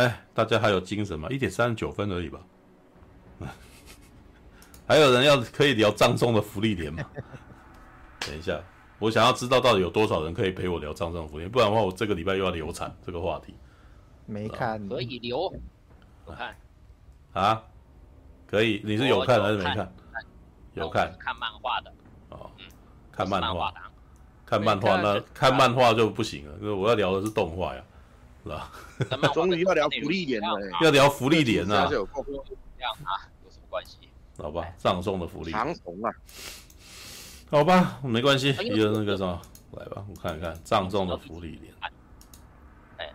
[0.00, 1.28] 哎，大家还有精神吗？
[1.30, 2.40] 一点三十九分而已吧。
[4.88, 7.04] 还有人要可以聊葬送的福利点吗？
[8.26, 8.58] 等一下，
[8.98, 13.54] 我想要知道到底有多少人可以陪我聊葬送的芙莉莲，不然的话，我这个礼拜又要流产这个话题。
[14.24, 15.52] 没看，可以留。
[16.26, 16.56] 有看
[17.34, 17.62] 啊？
[18.46, 18.80] 可以？
[18.82, 19.92] 你是有看还是没看？
[20.72, 21.14] 有看。
[21.18, 21.92] 看漫画的。
[22.30, 22.50] 哦。
[23.12, 23.70] 看漫画。
[24.46, 27.82] 看漫画那看漫画就不行了，因为我要聊的是动画呀，
[28.42, 28.72] 是吧？
[29.34, 30.48] 终于要聊福利点了，
[30.82, 31.86] 要聊福利点啊！
[31.88, 32.04] 这样
[33.04, 33.98] 啊，有什么关系？
[34.38, 35.52] 好吧，葬送的芙莉莲。
[35.52, 36.10] 长虫啊。
[37.50, 39.40] 好吧，没关系，一个那个什么，
[39.72, 41.74] 来吧，我看一看葬送的福利点。
[42.96, 43.12] 哎，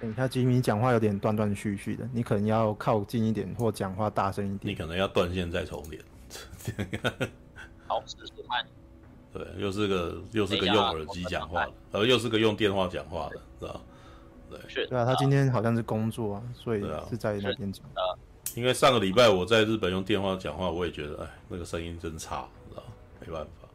[0.00, 4.72] 等一下，吉米讲话有点断断续续的，你可能要靠近一点，或讲话大声一点。
[4.72, 6.02] 你可能要断线再重连。
[7.86, 8.66] 好，试试看。
[9.34, 13.80] 对，又是个又是个用耳机讲话的，呃，又是个用电话讲话的，是吧？
[14.48, 14.86] 对，是。
[14.86, 17.84] 对啊，他今天好像是工作啊，所以是在那边讲。
[18.54, 22.82] 因为上个礼拜我在日本用电话讲话，我也觉得，哎，那个声音真差，知道
[23.20, 23.68] 没办法，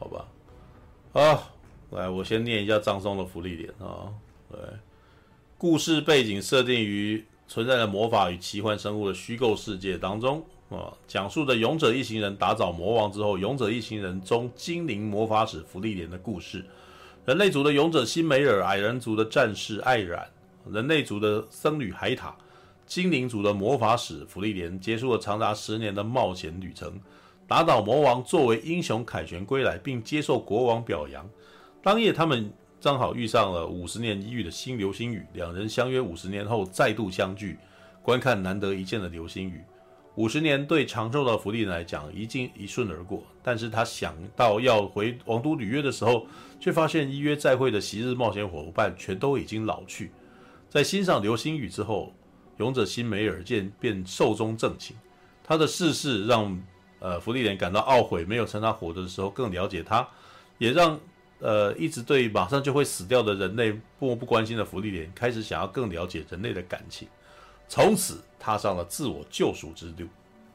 [0.00, 0.26] 好吧。
[1.12, 1.38] 啊，
[1.90, 4.12] 来，我先念一下张松的福利点啊。
[4.50, 4.58] 对，
[5.56, 16.64] 故事背景设定于存在的魔法与奇幻生物的虚构世界当中啊，讲述着勇者一行人打倒魔王之后，勇者一行人中精灵魔法使芙莉莲的故事。
[17.26, 20.26] 人类族的勇者辛梅尔，矮人族的战士艾冉，
[20.70, 22.34] 人类族的僧侣海塔。
[22.86, 27.00] 精灵族的魔法使芙莉莲结束了长达十年的冒险旅程，
[27.46, 31.28] 打倒魔王，作为英雄凯旋归来，并接受国王表扬。
[31.82, 37.58] 当夜，他们正好遇上了五十年一遇的新流星雨，两人相约五十年后再度相聚，
[38.02, 39.60] 观看难得一见的流星雨。
[40.16, 46.26] 五十年对长寿的福利莲来讲一经一瞬而过，但是他想到要回王都履约的时候，
[46.58, 50.10] 却发现依约再会的昔日冒险伙伴全都已经老去。
[50.68, 52.12] 在欣赏流星雨之后。
[52.58, 54.92] 勇者新梅尔见便寿终正寝，
[55.42, 56.62] 他的逝世让
[56.98, 60.06] 呃芙莉莲感到懊悔，没有趁他活着的时候更了解他，
[60.58, 61.00] 也让
[61.38, 67.08] 呃一直对马上就会死掉的人类漠不关心的芙莉莲开始想要更了解人类的感情，
[67.70, 70.08] 从此踏上了自我救赎之路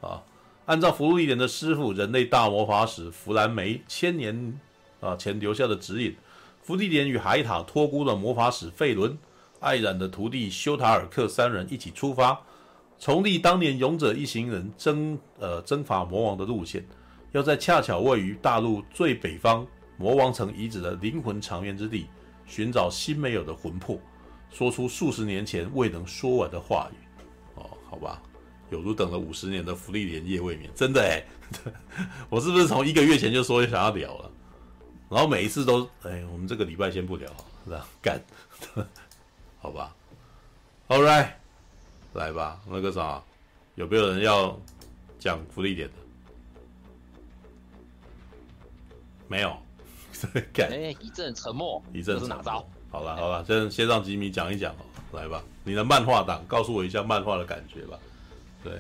[0.05, 0.21] 啊！
[0.65, 4.59] 按照芙莉莲的师傅人类大魔法使弗兰梅千年
[4.99, 6.13] 啊前留下的指引，
[6.61, 9.17] 芙莉莲与海塔托孤的魔法使费伦。
[9.61, 12.37] 艾冉的徒弟修塔尔克三人一起出发，
[12.99, 16.85] 重历当年勇者一行人征呃征伐魔王的路线，
[17.31, 19.65] 要在恰巧位于大陆最北方
[19.95, 22.07] 魔王城遗址的灵魂长眠之地，
[22.45, 23.97] 寻找新没有的魂魄，
[24.51, 27.04] 说出数十年前未能说完的话语。
[27.89, 28.21] 哦，好吧，
[28.69, 31.23] 有如等了五十年的福利连夜未眠，真的哎，
[32.29, 34.31] 我是不是从一个月前就说想要聊了，
[35.09, 37.29] 然后每一次都哎，我们这个礼拜先不聊，
[37.65, 37.87] 是吧？
[38.01, 38.21] 干。
[39.59, 39.95] 好吧
[40.87, 41.31] ，All right，
[42.13, 43.23] 来吧，那个啥，
[43.73, 44.59] 有没有人要
[45.17, 45.93] 讲福利点的？
[49.27, 49.57] 没有，
[50.53, 52.67] 干哎、欸，一阵沉默，一阵是哪招？
[52.95, 54.73] 好了好了，先先让吉米讲一讲，
[55.11, 57.99] 来吧，你的漫画党，告诉我一下漫画的感觉吧。
[58.63, 58.71] 对，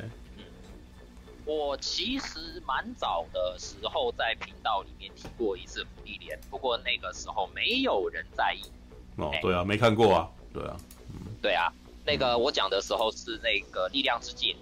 [1.43, 8.61] 我其实蛮早的时候在频道里面提过一次福利莲，不过那个时候没有人在意。
[9.17, 10.29] 哦，对啊，没看过啊。
[10.53, 10.77] 对啊，
[11.09, 11.69] 嗯，对啊，
[12.05, 14.55] 那个我讲的时候是那个力量之戒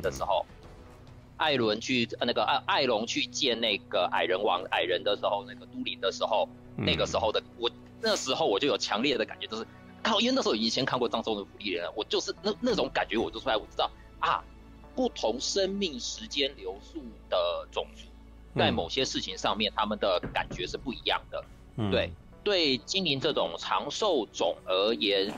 [0.00, 7.68] 的时候，嗯、艾伦去那个艾艾隆去见那个矮人王矮人的时候，那个都灵的时候，嗯、那个时候的我
[8.00, 9.66] 那时候我就有强烈的感觉，就是
[10.02, 14.42] 靠，因为那时候以前看过葬送的芙莉莲，我就是那那种感觉，我就出来我知道啊，
[14.94, 18.02] 不同生命时间流速的种族，
[18.58, 21.44] 在某些事情上面，他们的感觉是不一样的，
[21.76, 22.12] 嗯、对。
[22.42, 25.30] 对精灵这种长寿种而言，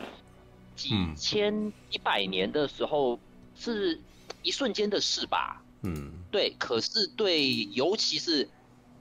[0.76, 3.18] 几千一百年的时候
[3.56, 4.00] 是
[4.44, 5.60] 一瞬间的事吧？
[5.82, 6.54] 嗯，对。
[6.60, 8.48] 可是对，尤其是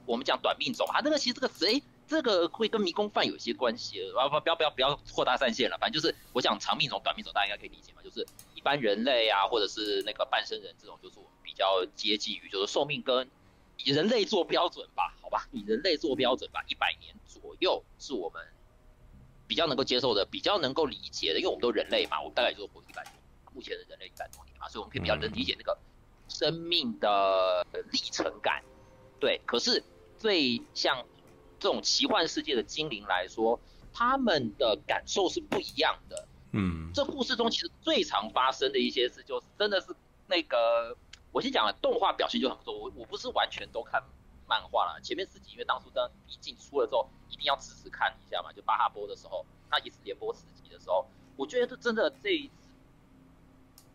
[0.08, 1.80] 我们讲短命种啊，那个其实这个词，哎，
[2.12, 4.02] 这个会跟迷宫饭有一些关系。
[4.18, 5.78] 啊不，不要不要不要扩大战线了。
[5.80, 8.02] 反正就是我想长命种、短命种，大家应该可以理解嘛。
[8.04, 13.30] 就是一般人类啊，或者是那个半生人这种，就是我们比较接近于就是寿命跟
[13.78, 17.16] 以人类做标准吧，好吧，以人类做标准吧，一百年。
[17.26, 18.46] 左右是我们
[19.48, 23.14] 比较能够接受的，比较能够理解的，因为我们都人类嘛，我们大概就活一百年，
[23.54, 25.78] 目前的人类一百多年嘛，所以我们可以比较能理解那个
[26.28, 28.62] 生命的历程感。
[29.20, 29.82] 对，可是
[30.18, 31.06] 最像
[31.62, 33.58] 这种奇幻世界的精灵来说，
[33.94, 36.28] 他们的感受是不一样的。
[36.52, 39.96] 嗯，这故事中其实最常发生的一些事，就是真的是
[40.28, 40.98] 那个，
[41.32, 44.04] 我先讲了，动画表现就很不错，我我不是完全都看。
[44.48, 48.52] 漫画了，前面四集因为当初当毕竟出了之后，一定要支持看一下嘛。
[48.52, 51.06] 就巴哈播的时候，他一次连播四集的时候，
[51.38, 52.54] 我觉得真的这一次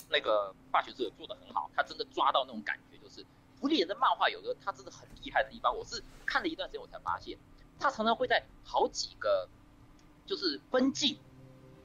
[0.08, 3.22] 那个霸权者做的很好，他真的抓到那种感觉，就是
[3.60, 7.36] 福利人的漫画有个他真的很厉害的地方，我是看了一段时间我才发现，
[7.78, 9.48] 他常常会在好几个
[10.26, 11.18] 就是分镜，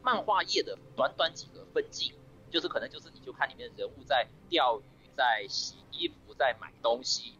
[0.02, 2.14] 漫画页的短短几个分镜，
[2.50, 7.36] 就是可能就是你就看里面的人物在钓鱼、在洗衣服、在买东西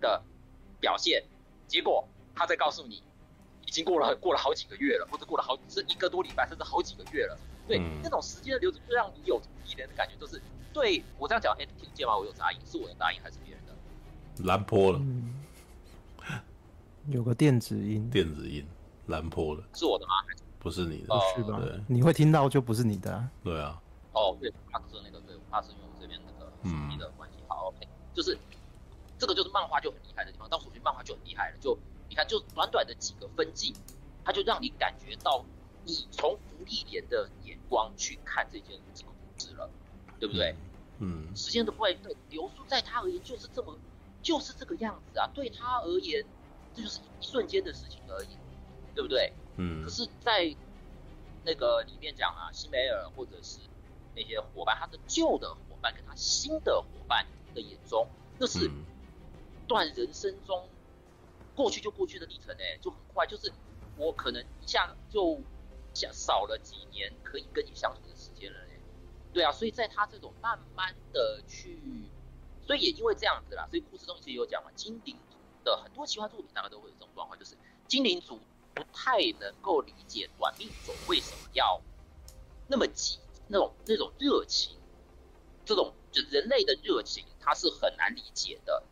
[0.00, 0.22] 的
[0.80, 1.24] 表现，
[1.66, 3.02] 结果他在告诉你。
[3.64, 7.38] 已经过了 过了好几个月了，或者过了好是一个多礼拜，甚至好几个月了。
[7.66, 10.42] 对，嗯、那种时间的流转，就让你有一点的感觉，就是
[10.74, 12.14] 对我这样讲，哎、欸，听见吗？
[12.18, 13.72] 我有杂音，是我的杂音还是别人的？
[14.44, 15.41] 蓝波了、嗯，
[17.08, 18.66] 有个电子音，电子音，
[19.06, 20.12] 蓝波的，是我的吗？
[20.58, 21.60] 不是你的，不是吧？
[21.60, 23.30] 对，你会听到就不是你的、啊。
[23.42, 23.80] 对啊。
[24.12, 27.36] 哦，对，怕是那个，对，怕是用这边那个手机的关系。
[27.40, 28.38] 嗯、好，OK，就是
[29.18, 31.78] 这个就是漫画就很厉害的地方，到手机漫画就很厉害了，就。
[32.08, 33.74] 你看，就短短的几个分镜，
[34.22, 35.42] 它就让你感觉到
[35.82, 39.70] 你从福利莲的眼光去看这件这个故事了，
[40.20, 40.54] 对不对？
[40.98, 41.34] 嗯。
[41.34, 43.74] 时间的会对流速，在他而言就是这么，
[44.20, 45.26] 就是这个样子啊。
[45.32, 46.22] 对他而言，
[46.74, 48.28] 这就是一瞬间的事情而已，
[48.94, 49.32] 对不对？
[49.56, 49.82] 嗯。
[49.82, 50.54] 可是，在
[51.44, 53.58] 那个里面讲啊，西梅尔或者是
[54.14, 58.06] 那些伙伴，他的旧的伙伴跟他新的伙伴的眼中，
[58.38, 58.70] 那是
[59.66, 60.68] 段人生中。
[61.54, 63.52] 过去就过去的历程哎，就很快，就是
[63.98, 65.38] 我可能一下就
[65.92, 68.80] 少少了几年可以跟你相处的时间了哎，
[69.34, 71.78] 对啊，所以在他这种慢慢的去，
[72.66, 75.31] 所以也因为这样子啦，所以故事中其实有讲嘛，精灵族
[75.64, 77.56] 的很多奇幻作品大概都会有这种状况，就是
[77.88, 78.38] 精灵族
[78.74, 81.80] 不太能够理解短命种为什么要
[82.68, 83.18] 那么急，
[83.48, 84.76] 那种那种热情，
[85.64, 88.82] 这种就人类的热情，他是很难理解的。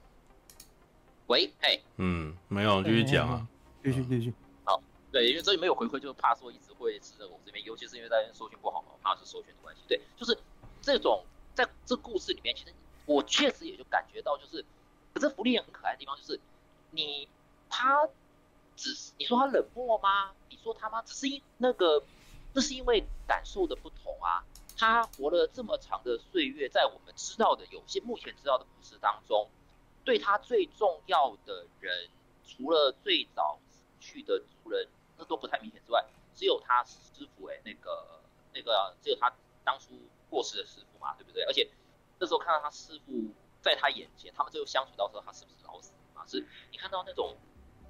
[1.26, 3.46] 喂，哎，嗯，没有，继续讲啊，
[3.84, 4.34] 继续继续。
[4.64, 4.82] 好，
[5.12, 9.82] 对，因为这里没有回馈，就是怕说一直会是我这边，尤其是因为大家搜寻不好嘛，怕是搜寻的关系。
[9.86, 10.36] 对，就是
[10.82, 11.24] 这种
[11.54, 12.74] 在这故事里面，其实
[13.06, 14.64] 我确实也就感觉到，就是，
[15.14, 16.40] 可是福利也很可爱的地方就是，
[16.90, 17.28] 你
[17.68, 18.08] 他
[18.76, 20.32] 只是你说他冷漠吗？
[20.48, 21.02] 你说他吗？
[21.02, 22.02] 只是因那个，
[22.54, 24.44] 那是因为感受的不同啊。
[24.76, 29.48] 他活了这么长的岁月，在我们知道的有些目前知道的故事当中。
[30.02, 32.08] 对他最重要的人，
[32.46, 33.60] 除了最早
[34.00, 34.88] 去的族人，
[35.18, 36.02] 那都不太明显之外，
[36.34, 38.22] 只有他师傅哎，那个
[38.54, 39.30] 那个只有他
[39.62, 39.88] 当初
[40.30, 41.44] 过世的师傅嘛，对不对？
[41.44, 41.70] 而且
[42.18, 43.12] 那时候看到他师傅
[43.60, 45.92] 在他眼前，他们最后相处到时候，他是不是老死
[46.26, 47.36] 是你看到那种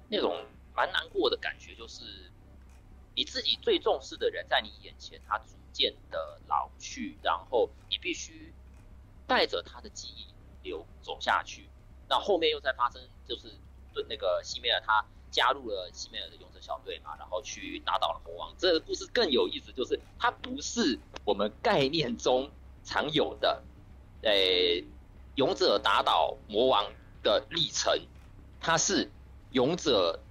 [0.09, 2.31] 那种蛮难过的感觉，就是
[3.15, 8.53] 你自己最重视的人在你眼前，他逐渐的老去，然后你必须
[9.27, 10.27] 带着他的记忆
[10.63, 11.69] 流走下去。
[12.09, 13.47] 那后面又在发生，就是
[13.93, 18.53] 对那个西梅尔他加入了西梅尔的勇者小队嘛，然后去打倒了魔王。
[18.57, 22.51] 这个故事更有意思，就是它不是我们概念中
[22.83, 23.63] 常有的，
[24.23, 24.83] 诶，
[25.35, 26.91] 勇者打倒魔王
[27.23, 27.97] 的历程，
[28.61, 29.11] 它是
[29.51, 30.21] 勇者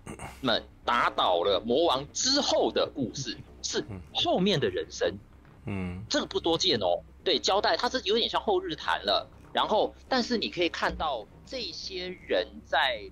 [0.40, 3.84] 们打倒了魔王之后的故事，是
[4.14, 5.18] 后面的人生。
[5.66, 7.02] 嗯，这个不多见哦。
[7.22, 9.28] 对，交代它是有点像后日谈了。
[9.52, 11.26] 然后，但是你可以看到。
[11.46, 13.10] 这些人在，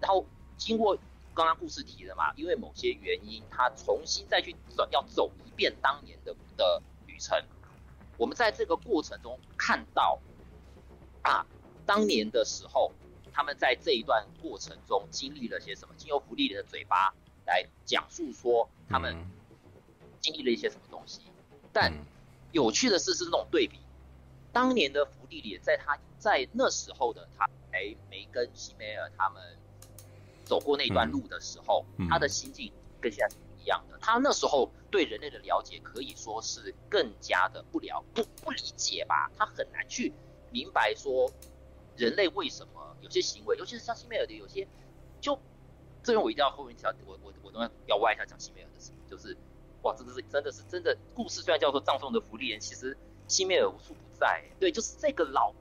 [0.00, 0.26] 然后
[0.56, 0.96] 经过
[1.34, 7.40] 刚刚故事提的嘛，因为某些原因，他重新再去走，要走一遍当年的的旅程。
[8.16, 10.18] 我们在这个过程中看到，
[11.22, 11.46] 啊，
[11.86, 12.90] 当年的时候，
[13.32, 15.94] 他们在这一段过程中经历了些什么？
[15.96, 17.14] 经由福利里的嘴巴
[17.46, 19.16] 来讲述说他们
[20.20, 21.22] 经历了一些什么东西。
[21.72, 21.92] 但
[22.52, 23.78] 有趣的是，是那种对比，
[24.52, 27.48] 当年的福利里在他在那时候的他。
[27.72, 29.40] 还没跟西梅尔他们
[30.44, 33.96] 走过那段路的时候，嗯嗯、他的心境跟现在是不一样的。
[34.00, 40.12] 他那时候对人类的了解可以说是更加的不了不不理解吧，他很难去
[40.50, 41.30] 明白说
[41.96, 44.66] 人类为什么有些行为，尤其是像西梅尔的有些，
[45.20, 45.38] 就
[46.02, 49.36] 这边我一定要后面讲，我我我都要要歪一下讲西梅尔的事，就是
[49.82, 52.96] 哇，真的是真的是真的故事虽然叫做葬送的福利人，其实
[53.28, 54.44] 西梅尔无处不在。
[54.58, 55.54] 对，就是这个老。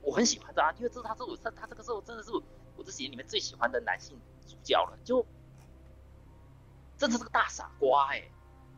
[0.00, 5.26] 我很喜欢他，因为这是他这我他他这个时候真的是我这几年里面最喜欢的男性主角了，就
[6.96, 8.22] 真的是个大傻瓜哎、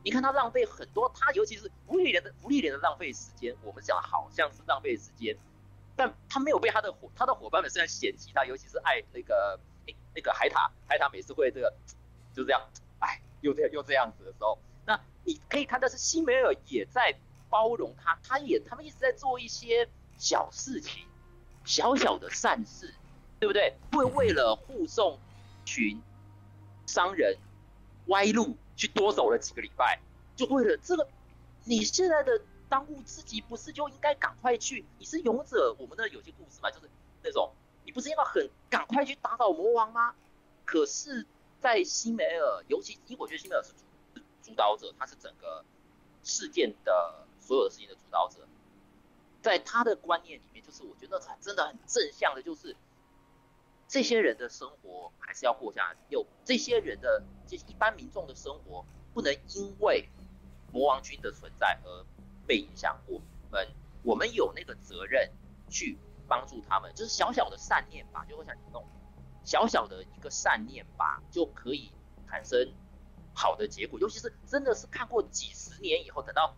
[0.02, 5.36] 你看他浪费很多，他尤其是福利人的福利人的浪费时间，我们讲好像是浪费时间，
[6.00, 11.70] 但他没有被他的伙他的伙伴们虽然嫌弃他，尤其是爱那个哎那个海塔海塔每次会这个
[12.34, 17.14] 就这样哎又这样又这样子的时候，那你可以看到是西梅尔也在
[17.50, 21.06] 包容他，他也他们一直在做一些小事情。
[21.62, 22.94] 小小的善事，
[23.38, 23.76] 对不对？
[23.92, 25.18] 会为了护送
[25.66, 26.00] 群
[26.86, 27.36] 商人
[28.06, 30.00] 歪路去多走了几个礼拜，
[30.34, 31.06] 就为了这个，
[31.64, 34.86] 你现在的当务之急不是就应该赶快去？
[34.98, 36.88] 你是勇者，我们的有些故事嘛，就是
[37.22, 37.52] 那种
[37.84, 40.14] 你不是应该很赶快去打倒魔王吗？
[40.64, 41.26] 可是，
[41.60, 45.64] 在辛梅尔，尤其因为我觉得辛梅尔是主主导者，他是整个
[46.22, 48.46] 事件的所有的事情的主导者，
[49.42, 52.76] 在他的观念里面，就是我觉得真的很正向的，就是
[53.88, 60.08] 这些人的生活还是要过下去，有这些人的这一般民众的生活不能因为
[60.72, 62.06] 魔王军的存在而
[62.50, 63.00] 被影响。
[63.06, 63.68] 我们
[64.02, 65.30] 我们有那个责任
[65.68, 68.84] 去帮助他们，就是小小的善念吧，就我想那种。
[69.44, 71.90] 小小的一个善念吧，就可以
[72.28, 72.72] 产生
[73.32, 73.98] 好的结果。
[74.00, 76.54] 尤其是真的是看过几十年以后，等到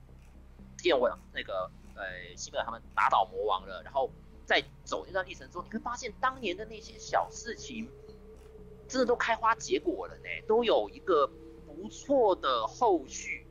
[0.79, 4.11] 见完那个呃西门他们打倒魔王了，然后
[4.45, 7.89] 再走那段历程之后，你会发现当年的那些小事情，
[8.89, 11.31] 真的都开花结果了呢，都有一个
[11.67, 13.42] 不错的后续。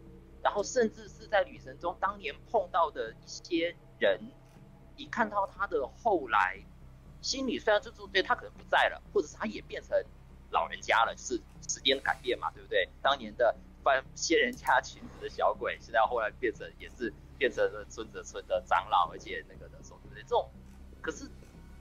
[0.43, 4.19] 然后甚至是在旅程中当年碰到的一些人，
[4.97, 6.61] 你看到他的后来。
[7.23, 9.95] 心里虽然就是对他可能不在了，或者是他也变成
[10.49, 12.89] 老人家了，是时间改变嘛，对不对？
[12.99, 20.23] 当年的翻仙人家裙子的小鬼，现在后来变成也是变成了村子村的长老，而且那个的时候，对不对？
[20.23, 20.49] 这种
[20.99, 21.29] 可是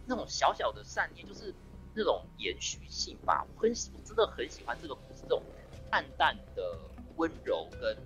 [0.05, 1.55] 那种小小的善念，就是
[1.95, 3.47] 那种延续性吧。
[3.55, 5.43] 我很喜，我真的很喜欢这个故事，这种
[5.91, 6.79] 淡淡的
[7.17, 7.97] 温柔跟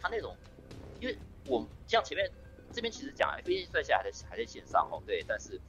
[0.00, 0.36] 他那种，
[1.00, 2.30] 因为我像前面
[2.72, 5.60] 这边其实讲，飞机算起来还在还在线上哦，对，但是。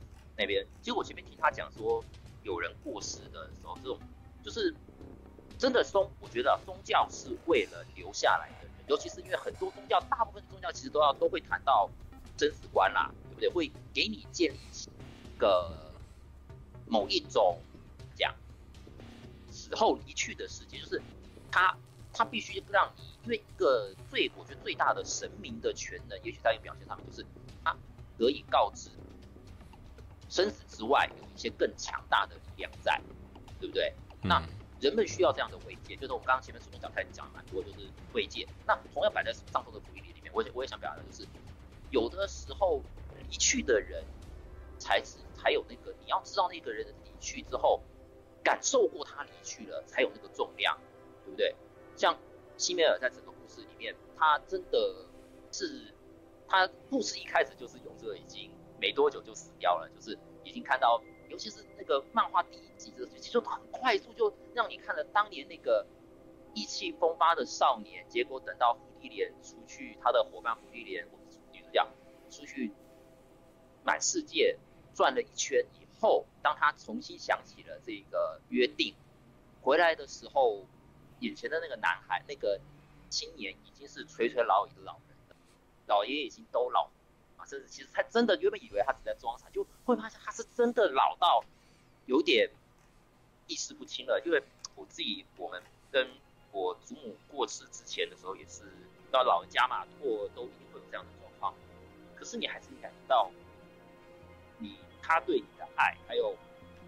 [0.42, 2.02] 那边，其实我前面听他讲说，
[2.44, 4.00] 有人过世的时候，这种
[4.42, 4.74] 就是
[5.58, 11.90] 真的宗，我觉得宗教是为了留下来的人，尤其是因为很多宗教，大部分宗教其实都要都会谈到
[12.38, 13.50] 生死观啦，对不对？
[13.50, 15.92] 会给你建立一个
[16.88, 17.60] 某一种
[18.16, 18.34] 讲
[19.52, 21.02] 死后离去的世界，就是
[21.52, 21.78] 他
[22.14, 27.26] 他必须让你，因为一个最我觉得最大的神明的权能，也许在一个表现上面，就是
[27.64, 27.78] 他
[28.18, 28.90] 得以告知。
[30.28, 33.00] 生死之外，有一些更强大的力量在，
[33.60, 33.94] 对不对？
[34.24, 34.44] 嗯、那
[34.80, 38.48] 人们需要这样的慰藉，就是我们刚刚前面主动讲开始讲蛮多，就是慰藉。
[38.66, 41.28] 那同样摆在葬送的福利里面，我也我也想表达的就是，
[41.92, 42.82] 有的时候
[43.20, 44.04] 离去的人
[44.80, 47.84] 才是才有那个，你要知道那个人的离去之后，
[48.44, 50.76] 感受过他离去了，才有那个重量，
[51.26, 51.56] 对不对？
[51.96, 52.18] 像
[52.60, 55.08] 西梅尔在整个故事里面，他真的
[55.52, 55.92] 是
[56.48, 58.52] 他故事一开始就是勇者已经。
[58.82, 65.86] 没多久就死掉了，就是已经看到，尤其是那个漫画第一集的，其实就很快速就让你看了当年那个
[66.54, 71.86] 意气风发的少年，结果等到芙莉莲出去，他的伙伴芙莉莲，或者是女主角
[72.30, 72.72] 出去
[73.84, 74.58] 满世界
[74.94, 78.96] 转了一圈以后，当他重新想起了这个约定，
[79.62, 80.66] 回来的时候，
[81.20, 82.60] 眼前的那个男孩，那个
[83.10, 85.36] 青年已经是垂垂老矣的老人了，
[85.88, 86.92] 老爷爷已经都老了
[87.38, 87.46] 啊。
[87.46, 91.44] 甚至其实他真的原本以为他只在装傻，就会发现他是真的老到
[92.06, 92.50] 有点
[93.48, 94.22] 意识不清了。
[94.26, 94.44] 因为
[94.76, 95.62] 我自己，我们
[95.92, 96.10] 跟
[96.52, 98.64] 我祖母过世之前的时候，也是
[99.12, 101.54] 到老人家嘛，或都一定会有这样的状况。
[102.16, 103.32] 可是你还是感觉到
[104.58, 106.36] 你他对你的爱，还有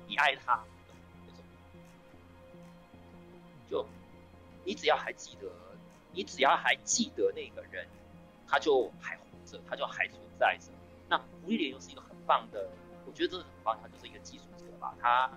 [0.08, 0.64] 你爱他
[1.26, 1.46] 那种，
[3.70, 3.86] 就
[4.64, 5.48] 你只要还记得，
[6.12, 7.88] 你只要还记得那个人，
[8.48, 10.20] 他就还活着，他就还存。
[10.42, 10.72] 在着，
[11.08, 12.68] 那芙莉莲又是一个很棒的，
[13.06, 15.32] 我觉得这是很棒，他就是一个技术者吧，他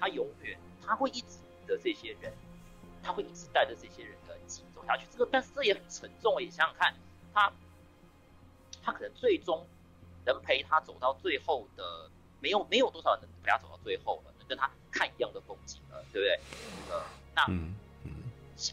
[0.00, 2.32] 他永远他会一直的这些人，
[3.02, 5.06] 他会一直带着这些人的一起走下去。
[5.12, 6.94] 这个但是这也很沉重，你想想看，
[7.34, 7.52] 他
[8.82, 9.66] 他可能最终
[10.24, 16.40] 能陪他走到最后的，没有没有多少人能陪他走到最后了，能跟他看一样的风景了，对不对？
[16.90, 17.04] 呃，
[17.34, 17.74] 那嗯，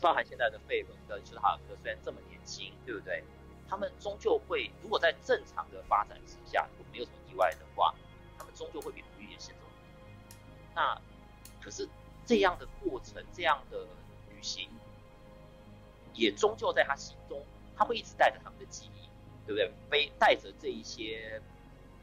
[0.01, 3.23] 包含现在的费伦跟施塔尔克虽然这么年轻，对不对？
[3.67, 7.93] 他们终究会，如果在正常的发展之下，如果没有什么意外的话，
[8.37, 9.61] 他们终究会比芙莉莲先走。
[10.75, 10.99] 那
[11.61, 11.87] 可是
[12.25, 13.85] 这样的过程，这样的
[14.29, 14.69] 旅行，
[16.13, 17.43] 也终究在他心中，
[17.77, 19.07] 他会一直带着他们的记忆，
[19.45, 19.71] 对不对？
[19.89, 21.41] 背带着这一些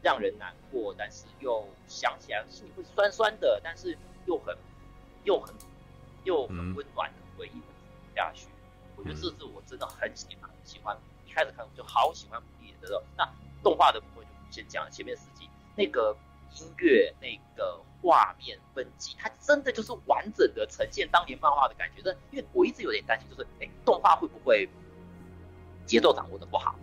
[0.02, 4.56] 让人难过，但是又想起来心里会酸酸的，但是又很
[5.24, 5.54] 又很
[6.22, 7.60] 又很温暖的回忆
[8.16, 8.49] 下去。
[8.96, 10.96] 我觉得这是我真的很喜欢喜欢。
[11.25, 12.42] 一开始看我就好喜欢
[12.80, 13.28] 的时候，那
[13.62, 16.16] 动画的部分就先讲了前面四集，那个
[16.54, 22.00] 音乐、那个画面分级，它真的就是完整的呈现当年漫画的感觉。
[22.02, 24.66] 但因为我一直有点担心，就是哎，动画会不会
[25.85, 26.75] 节奏掌握的不好？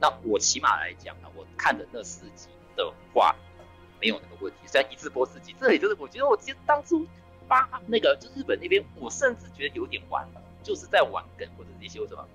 [0.00, 3.34] 那我起码来讲呢，我看的那四集的话
[4.00, 4.58] 没有那个问题。
[4.66, 7.04] 虽然一次播四集，这里就是我觉得我其实当初
[7.48, 12.28] 发那个就日本那边，我甚至觉得有点晚了，就是在玩梗或者那些为什么，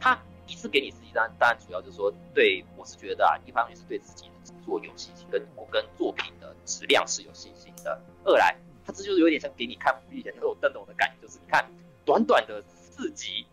[0.00, 0.18] 他。
[0.48, 8.00] 一次给你刺激，当然当然主要就是说，对我是觉得啊，一方面是对自己的制作有信心，跟我跟作品的质量是有信心的。
[8.22, 11.68] 二来，他这就是有点像给你看福利脸那种灯笼的感觉，就是你看
[12.04, 13.44] 短短的四集，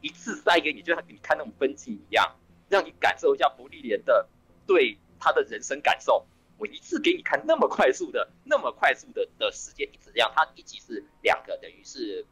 [0.00, 2.34] 一次塞给你，就像给你看那种分镜一样，
[2.70, 4.26] 让你感受一下福利脸的
[4.66, 6.26] 对他的人生感受。
[6.56, 12.24] 我一次给你看那么快速的，那么快速的的时间，一直这样，它一集是两个，等于是，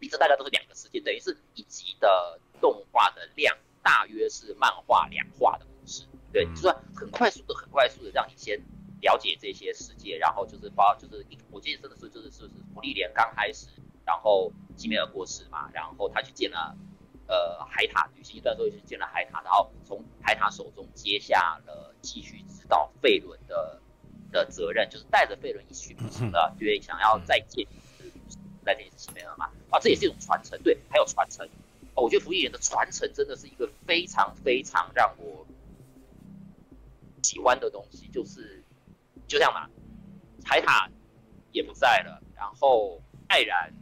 [0.00, 8.60] 一直大家都是两个世界，等于是一集的动画的量大约是漫画两话的故事，对，就是很快速的，很快速的让你先
[9.00, 13.66] 了解这些世界，然后就是包，就是我记得真的是就是是是芙莉莲刚开始，
[14.04, 16.76] 然后基梅尔过世嘛，然后他去见了
[17.26, 22.44] 呃海塔，旅行一段时候去见了海塔，然后从海塔手中接下了继续。
[22.48, 23.80] 指导费伦的
[24.30, 27.66] 的责任，就是带着费伦一起旅行了，因为想要再见一
[28.68, 31.46] 次，再见一次西梅尔嘛，啊，这也是一种传承，对，还有传承，
[31.94, 35.46] 哦，我觉得芙莉莲的传承真的是一个非常非常让我
[37.22, 38.62] 喜欢的东西，就是
[39.26, 39.68] 就像嘛，
[40.44, 40.90] 海塔
[41.52, 43.72] 也不在了，然后艾然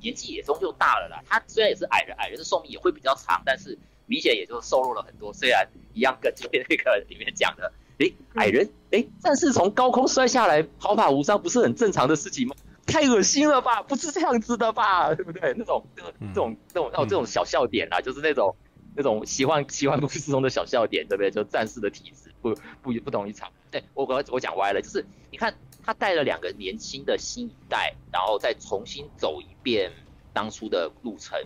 [0.00, 7.72] 年纪也终究大了啦，他虽然也是矮人，矮人的寿命也会比较长，但是明显也就瘦弱了很多，虽然一样跟这边那个里面讲的。
[7.98, 12.54] 诶，矮人，诶，战士从高空摔下来，毫发无伤，不是很正常的事情吗？
[12.86, 15.54] 太恶心了吧，不是这样子的吧，对不对？
[15.56, 18.54] 那种，这种，这种，这种，这种小笑点啊，就是那种，
[18.94, 21.30] 那种奇幻奇幻故事中的小笑点，对不对？
[21.30, 23.50] 就战士的体质不不不同一场。
[23.70, 29.92] 对，我我我讲歪了，就是你看他带了两个年轻的新一代，然后再重新走一遍
[30.32, 31.38] 当初的路程，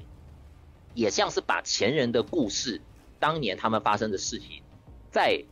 [0.94, 2.80] 也像是把前人的故事，
[3.18, 4.62] 当年他们发生的事情，
[5.10, 5.44] 在。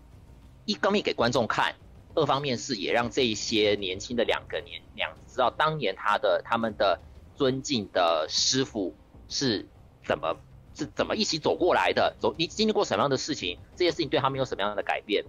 [0.66, 1.74] 一方面给观众看，
[2.14, 6.98] 二方面是也让这一些年轻的两个年两知道当年他的他们的
[7.36, 8.94] 尊敬的师傅
[9.28, 9.66] 是
[10.04, 10.36] 怎么
[10.74, 15.24] 是怎么一起走过来的，走你经历过什么样的事情，这些事情对他们有什么样的改变。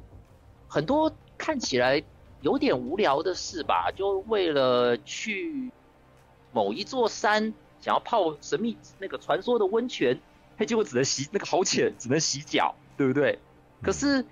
[0.68, 2.04] 很多看起来
[2.42, 5.72] 有点无聊的事吧，就为了去
[6.52, 10.20] 某一座山想要泡神秘那个传说的温泉，
[10.58, 13.38] 嘿， 结果只能洗那个好浅，只能洗脚，对不对？
[13.84, 14.26] 可是。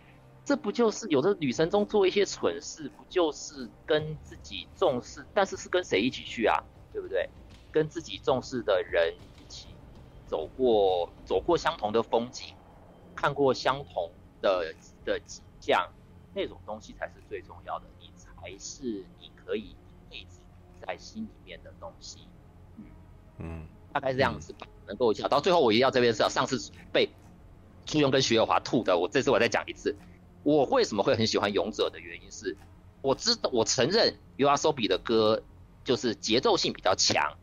[0.47, 6.63] 这不就是有的女生中做一些蠢事，不就是跟自己重视，但是是跟谁一起去啊？
[6.93, 7.29] 对不对？
[7.69, 9.67] 跟自己重视的人一起
[10.25, 12.55] 走过，走过相同的风景，
[13.13, 14.09] 看过相同
[14.41, 15.91] 的的景象，
[16.33, 19.75] 那种东西才是最重要的，你才是你可以一
[20.09, 20.39] 辈子
[20.79, 22.19] 在心里面的东西。
[22.77, 22.85] 嗯
[23.39, 27.09] 嗯，大概是这样子吧，嗯、能够讲到最后，我一定要这边是要上次被
[27.85, 29.93] 朱庸跟徐友华吐的，我这次我再讲一次。
[30.47, 32.55] 我为什么会很喜欢勇者的原因是，
[33.01, 35.43] 我知道我承认 u a s o b i 的歌
[35.83, 37.33] 就是节奏性比较强，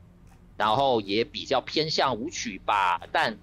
[0.57, 3.07] 然后也比较偏向舞曲吧。
[3.13, 3.37] 但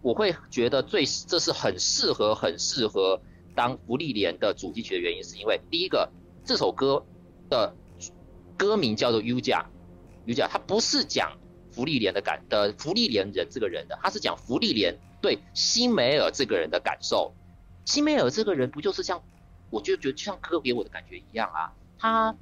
[0.00, 3.20] 我会觉得最这是很适合很适合
[3.54, 6.10] 当福利莲的主题曲的原因，是因为第一个
[6.42, 7.04] 这首歌
[7.50, 7.74] 的
[8.56, 11.36] 歌名叫做 Yuja，Yuja 它不是讲
[11.70, 17.34] 芙莉莲的感的芙莉莲人这个人的，它是讲芙莉莲对辛梅尔这个人的感受。
[17.84, 19.22] 辛梅尔这个人不就是像，
[19.70, 21.72] 我就觉得就像歌给我的感觉一样啊。
[21.98, 22.36] 他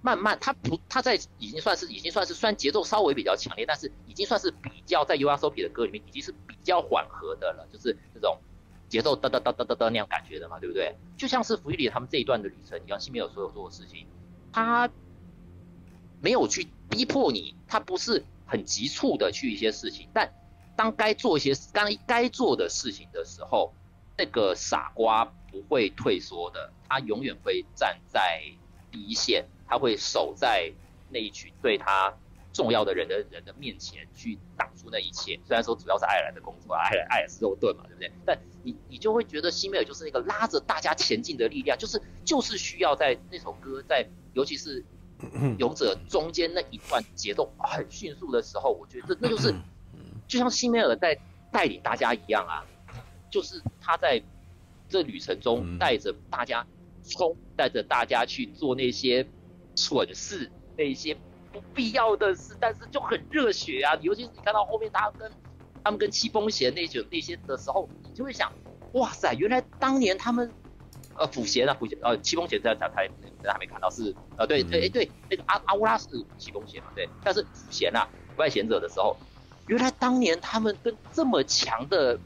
[0.00, 8.38] 慢慢，他不，他在已经算是已经算是虽然节奏稍微比较强烈，但是已经算是比较在 YOASOBI 的歌里面已经是比较缓和的了，就是这种
[8.88, 10.94] 节奏哒哒哒哒哒哒那样感觉的嘛，对不对？
[11.16, 14.06] 就像是弗伊里他们这一段的旅程一样，辛梅尔所有做的事情，
[14.52, 14.90] 他
[16.20, 20.32] 没有去逼迫你，他不是很急促的去一些事情，但
[20.76, 23.72] 当该做一些该该做的事情的时候。
[24.16, 28.42] 那个傻瓜不会退缩的，他永远会站在
[28.90, 30.72] 第一线，他会守在
[31.10, 32.14] 那一群对他
[32.52, 35.38] 重要的人的人的面前去挡住那一切。
[35.44, 38.12] 虽然说主要是爱尔兰的工作，爱尔爱尔斯肉盾嘛，对不对？
[38.24, 44.84] 但你你就会觉得西梅尔就是那个拉着大家前进的力量，就是就是需要在那首歌在尤其是
[45.58, 49.52] 勇者中间那一段节奏很迅速的时候，我觉得那就是
[50.28, 51.18] 就像西梅尔在
[51.50, 52.64] 带领大家一样啊。
[53.34, 54.22] 就是他在
[54.88, 56.64] 这旅程中带着大家
[57.02, 59.26] 冲，带着大家去做那些
[59.74, 61.16] 蠢事，那些
[61.52, 63.98] 不必要的事，但是就很热血啊！
[64.02, 65.28] 尤其是你看到后面他跟
[65.82, 68.52] 他们跟七风贤那些那些的时候，你就会想，
[68.92, 70.48] 哇塞，原来当年他们
[71.18, 73.10] 呃辅贤啊辅贤呃七风贤在在台
[73.42, 76.06] 在还没看到是呃对对哎对那个阿阿乌拉是
[76.38, 79.16] 七风贤嘛对，但是辅贤啊外贤者的时候，
[79.66, 82.16] 原来当年他们跟这么强的。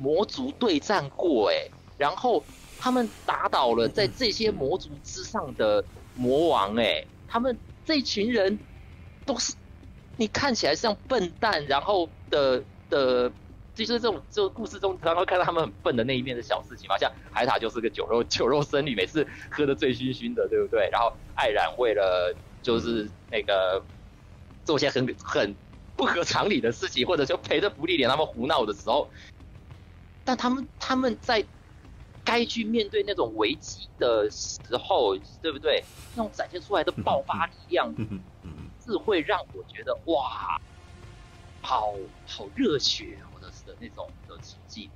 [0.00, 2.42] 魔族对战过哎，然后
[2.78, 5.84] 他们打倒了在这些魔族之上的
[6.16, 8.58] 魔王哎，他们这群人
[9.26, 9.52] 都是
[10.16, 13.30] 你看起来像笨蛋，然后的的
[13.74, 20.88] 就是这种这个故事中，常常会看到他们很笨的那一面的小事情嘛，像海塔就是个酒肉 酒肉僧侣，每次喝得醉醺醺的，对不对？
[20.90, 23.82] 然后艾然为了就是那个
[24.64, 25.54] 做些很很
[25.96, 29.08] 不合常理的事情，或者说陪着芙莉莲他们胡闹的时候，
[30.24, 31.44] 但他们他们在
[32.24, 35.82] 该去面对那种危机的时候，对不对？
[36.14, 37.94] 那种展现出来的爆发力量，
[38.84, 40.60] 是会让我觉得哇，
[41.62, 41.94] 好
[42.26, 43.60] 好热血或者是。
[43.66, 44.90] 的那种的奇迹，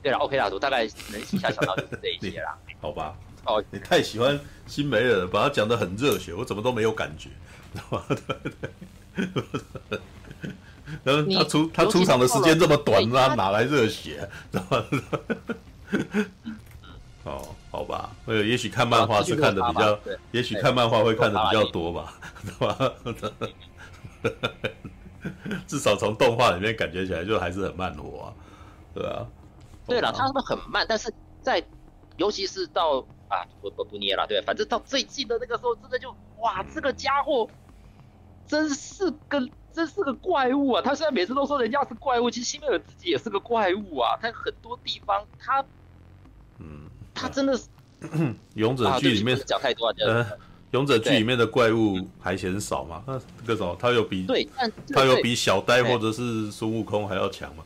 [0.00, 2.56] 对了，OK 啦，我大概能一下想到就是这一些啦。
[2.80, 7.30] 好吧，哦，你太喜欢新梅尔了，把他讲的很热血，我怎么都没有感觉，
[7.74, 8.04] 知道吗？
[9.16, 10.50] 对对。
[11.02, 14.28] 然后他出他出场的时间这么短，他哪来热血？
[14.52, 14.84] 知道吗？
[17.24, 19.98] 哦，好吧，呃，也许看漫画是看的比较，
[20.30, 22.92] 也许看漫画会看的比较多吧， 知道吧？
[25.66, 28.32] 至少从动画里面感觉起来就还是很慢活啊，
[28.94, 29.26] 对啊。
[29.86, 31.62] 对了，他们很慢，但是在
[32.16, 37.48] 尤其是到啊不不不捏了，对，反正到最近的那个时候，真的就哇，这个家伙
[38.48, 40.82] 真是个真是个怪物啊！
[40.82, 44.16] 他虽然每次都说人家是怪物，其实辛梅尔自己也是个怪物啊。
[44.20, 45.64] 他很多地方他
[46.58, 47.64] 嗯，他真的是
[48.54, 49.96] 勇者剧里面讲太多了。
[50.06, 50.26] 呃
[50.72, 53.02] 勇者剧里面的怪物还嫌少吗？
[53.06, 54.46] 那这个什么，他有比对，
[54.92, 57.64] 他有比小呆或者是孙悟空还要强吗？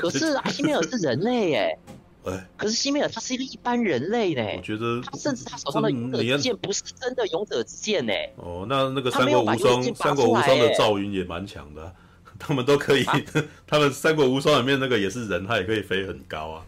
[0.00, 1.78] 可是啊，辛梅尔是人类耶，
[2.24, 4.42] 哎，可是西梅尔他是一个一般人类呢。
[4.56, 8.12] 我觉得他甚至他手上的勇者之剑不是真的勇者之剑呢。
[8.36, 11.92] 哦，那那个三国无双，三国无双的赵云也蛮强的，
[12.38, 13.04] 他们都可以，
[13.66, 16.64] 他们三国无双里面那个也是人，他也可以飞很高啊。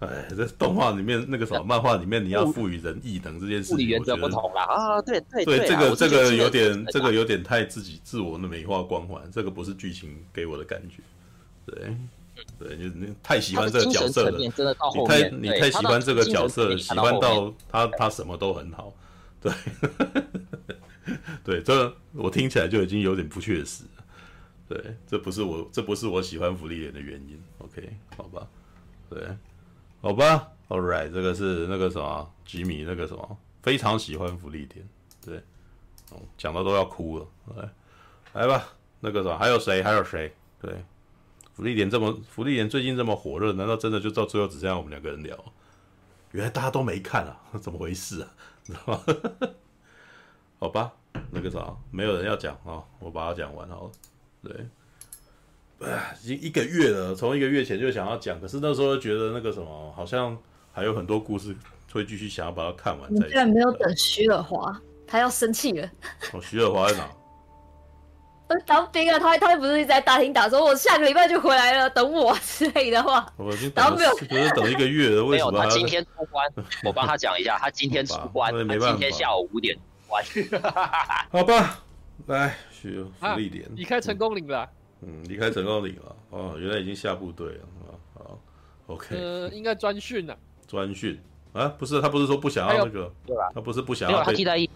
[0.00, 4.64] 哎，这动画里面那个什么，漫画里面你要赋予人异能这件事情，原则不同啦。
[4.64, 11.02] 啊，对对对，这个这个有点，这个有点太自己自我的美化光环，这个不是剧情给我的感觉，
[11.66, 11.94] 对
[12.58, 14.48] 对，就你太喜欢这个角色了，你
[15.06, 18.92] 太你太喜欢这个角色，喜欢到他他什么都很好，
[19.40, 19.52] 对
[21.44, 23.84] 对，这我听起来就已经有点不确实，
[24.68, 28.46] 对，这不是我这不是我喜欢芙莉莲的原因，OK，好吧，
[29.08, 29.18] 对。
[30.02, 34.88] 好吧，All right，这个是那个什么吉米，那个什么非常喜欢芙莉莲，
[35.22, 35.42] 对，
[36.38, 37.68] 讲的都要哭了，来，
[38.32, 38.66] 来吧，
[38.98, 39.82] 那个什么还有谁？
[39.82, 40.34] 还有谁？
[40.58, 40.82] 对，
[41.54, 45.36] 芙莉莲这么福利点最近这么火热，难道真的就到最后只剩下我们两个人聊？
[46.32, 48.28] 原来大家都没看啊， 怎么回事啊？
[48.62, 49.02] 知道吗？
[50.58, 50.92] 好吧，
[51.30, 53.90] 那个啥，没有人要讲啊，我把它讲完好了，
[54.44, 54.66] 对。
[55.88, 60.36] 哎，已经一个月了，从一个月前就想要讲，可是那时候觉得那个什么，好像
[60.72, 61.56] 还有很多故事
[61.90, 63.12] 会继续想要把它看完。
[63.12, 65.90] 你居然没有等徐尔华，他要生气了。
[66.34, 67.10] 哦，徐尔华在哪？
[68.66, 73.26] 当兵啊，他他不是一直在大厅打说，我下个礼拜就回来了，等我之类的话。
[73.36, 75.58] 我已经等了，可是等一个月了，为什么？
[75.58, 76.46] 他今天出关，
[76.84, 80.24] 我帮他讲一下，他今天 出关，他今天下午五点出关。
[81.30, 81.82] 好吧，
[82.26, 84.68] 来，徐芙莉莲离开成功岭了。
[85.02, 87.88] 嗯，离开成功岭了哦，原来已经下部队了啊。
[88.14, 88.38] 好
[88.88, 89.16] ，OK。
[89.16, 90.36] 呃，应该专训了。
[90.66, 91.18] 专训
[91.52, 91.68] 啊？
[91.78, 93.50] 不是，他不是说不想要那个，对吧？
[93.54, 94.68] 他不是不想要他替代役，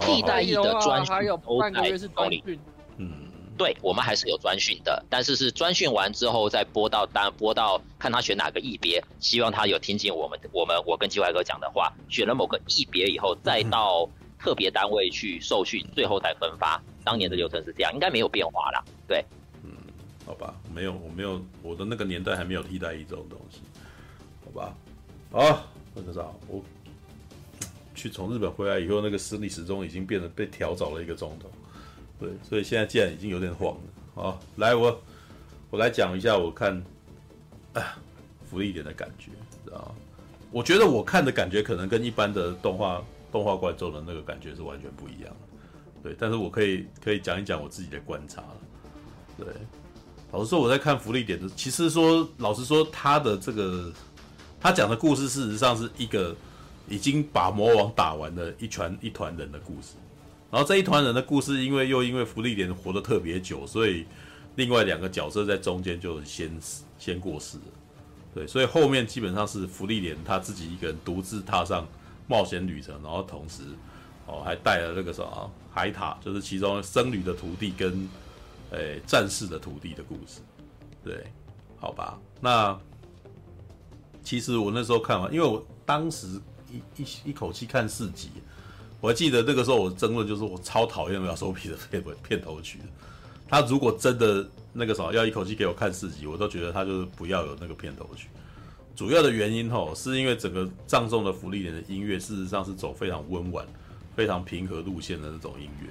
[0.00, 2.60] 替代役的专训还有半个月是专训。
[2.96, 3.10] 嗯，
[3.56, 16.82] 对，我们还是有专训的，但是是专训完之后再播到单播到看他选哪个异别，希望他有听进我们我们我跟季怀哥讲的话，选了某个异别以后，再到特别单位去受训，最后才分发。
[17.04, 18.84] 当年的流程是这样，应该没有变化啦。
[19.08, 19.24] 对，
[19.64, 19.70] 嗯，
[20.24, 23.60] 好吧，没有，我没有，我的那个年代还没有替代役这种东西，
[24.44, 24.74] 好吧。
[25.32, 26.62] 啊，那个啥，我
[27.94, 31.50] 去从日本回来以后，那个生理时钟已经变得被调早了一个钟头，
[32.22, 33.80] 对，所以现在既然已经有点晃了。
[34.14, 35.02] 好，来我
[35.70, 36.80] 我来讲一下我看
[37.72, 37.98] 啊
[38.48, 39.32] 福利点的感觉，
[39.64, 39.92] 知道？
[40.52, 46.04] 我觉得我看的感觉可能跟一般的动画动画观众的那个感觉是完全不一样的。
[46.04, 48.56] 对，但是我可以可以讲一讲我自己的观察了。
[49.38, 49.46] 对，
[50.30, 53.92] 老实说，我在看福利点的，其实说老实说，他的这个
[54.60, 56.36] 他讲的故事，事实上是一个
[56.86, 59.94] 已经把魔王打完的一团一团人的故事。
[60.52, 64.06] 然后这一团人的故事，因为又因为芙莉莲活得特别久，所以
[64.54, 67.64] 另外两个角色在中间就先死先过世了。
[68.34, 71.88] 对，所以后面基本上是芙莉莲他自己一个人独自踏上
[72.28, 73.62] 冒险旅程，然后同时。
[74.24, 78.08] 哦，还带了那个什么海塔，就是其中僧侣的徒弟跟，
[78.70, 80.40] 诶、战士的徒弟的故事，
[81.02, 81.26] 对，
[81.76, 82.16] 好吧。
[82.40, 82.78] 那
[84.22, 88.30] 其实我那时候看完，因为我当时一一一口气看四集，
[89.02, 92.78] 我记得那个时候我争论就是我超讨厌《秒兽皮》的片尾片头曲，
[93.48, 98.28] 他如果真的那个什么要一口气给我看四集，我都觉得他就是不要有那个片头曲。
[98.94, 103.66] 主要的原因吼，是因为整个葬送的芙莉莲的音乐，事实上是走非常温婉、
[104.14, 105.88] 非常平和路线的那种音乐。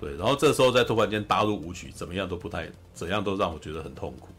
[0.00, 4.30] 对，然后这时候再突然间搭入舞曲，怎么样都不太，怎样都让我觉得很痛苦。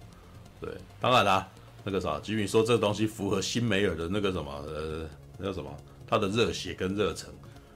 [0.59, 1.47] 对，当然啦，
[1.85, 5.73] 那个啥，吉米说这个东西符合辛梅尔的那个什么，呃，那叫什么，
[6.05, 7.29] 他的热血跟热忱。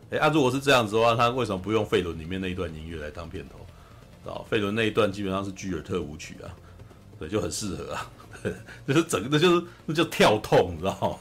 [0.10, 4.32] 哎，啊，如果是这样子的话，他为什么不用费伦里面那一段音乐来当片头？
[4.32, 6.48] 啊，费伦那一段基本上是居尔特舞曲啊，
[7.20, 8.10] 对，就很适合啊。
[8.88, 11.18] 就是整个，那就是那就跳痛，你知道吗？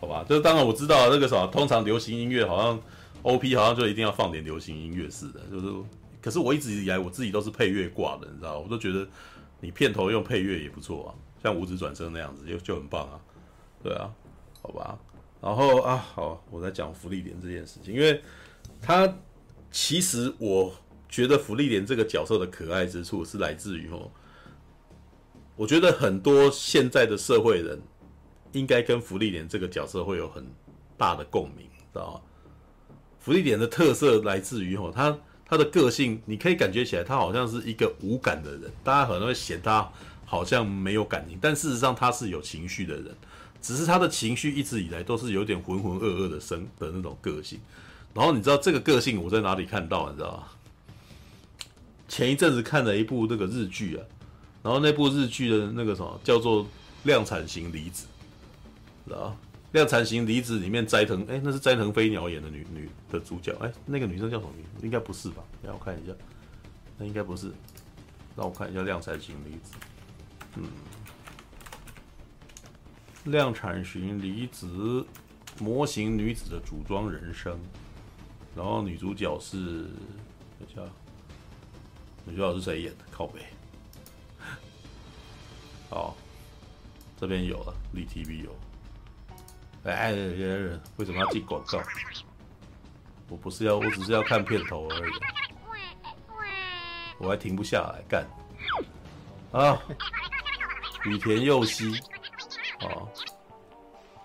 [0.00, 2.80] 好吧，就是当然我知道那个什么，通常流行音乐好像
[3.22, 5.66] OP 好像就一定要放点流行音乐似的，就是，
[6.22, 8.58] 可是我一直以来我自己都是配乐挂的，你知道？
[8.58, 9.06] 我都觉得
[9.60, 11.10] 你片头用配乐也不错啊，
[11.42, 13.20] 像五指转身那样子就就很棒啊，
[13.82, 14.10] 对啊，
[14.62, 14.98] 好吧，
[15.40, 18.22] 然后啊，好，我在讲福利莲这件事情，因为
[18.80, 19.16] 他
[19.70, 20.72] 其实我
[21.08, 24.10] 觉得福利莲这个角色的可爱之处是来自于哦。
[25.56, 27.80] 我觉得很多现在的社会人
[28.52, 30.44] 应该跟福利莲这个角色会有很
[30.96, 32.20] 大的共鸣，知道吗？
[33.18, 39.90] 福利莲的特色来自于吼，他他的个性，你可以感觉起来，他好像是一个无感的人，大家可能会嫌他
[40.24, 43.14] 好像没有感情，但事实上他是有情绪的人，
[43.60, 47.60] 只是他的情绪一直以来都是有点浑浑噩噩的生的那种个性。
[48.14, 50.10] 然后你知道这个个性我在哪里看到？
[50.10, 50.44] 你知道吗？
[52.08, 54.04] 前一阵子看了一部那个日剧啊。
[54.62, 56.64] 然后那部日剧的那个什么叫做
[57.04, 58.04] 《量产型离子》，
[59.08, 59.34] 知道？
[59.72, 64.84] 《量产型离子》里面斋藤，哎，那是斋藤飞鸟演的女女的主角，哎，那个女生叫什么名字？
[64.84, 65.42] 应该不是吧？
[65.62, 66.12] 让我看一下，
[66.98, 67.50] 那应该不是。
[68.36, 69.72] 让我看一下《量产型离子》，
[70.56, 70.64] 嗯，
[73.24, 75.06] 《量产型离子》
[75.62, 77.58] 模型女子的组装人生，
[78.56, 79.84] 然后女主角是，
[80.58, 80.80] 等一下，
[82.24, 83.04] 女主角是谁演的？
[83.10, 83.40] 靠北。
[85.90, 86.16] 好，
[87.18, 88.56] 这边有了，立 TV 有。
[89.84, 90.12] 哎，
[90.96, 91.82] 为什么要进广告？
[93.28, 95.12] 我不是要，我只是要看片头而已。
[97.18, 98.26] 我还停不下来干。
[99.52, 99.78] 啊，
[101.04, 102.00] 羽田佑希。
[102.82, 103.08] 哦，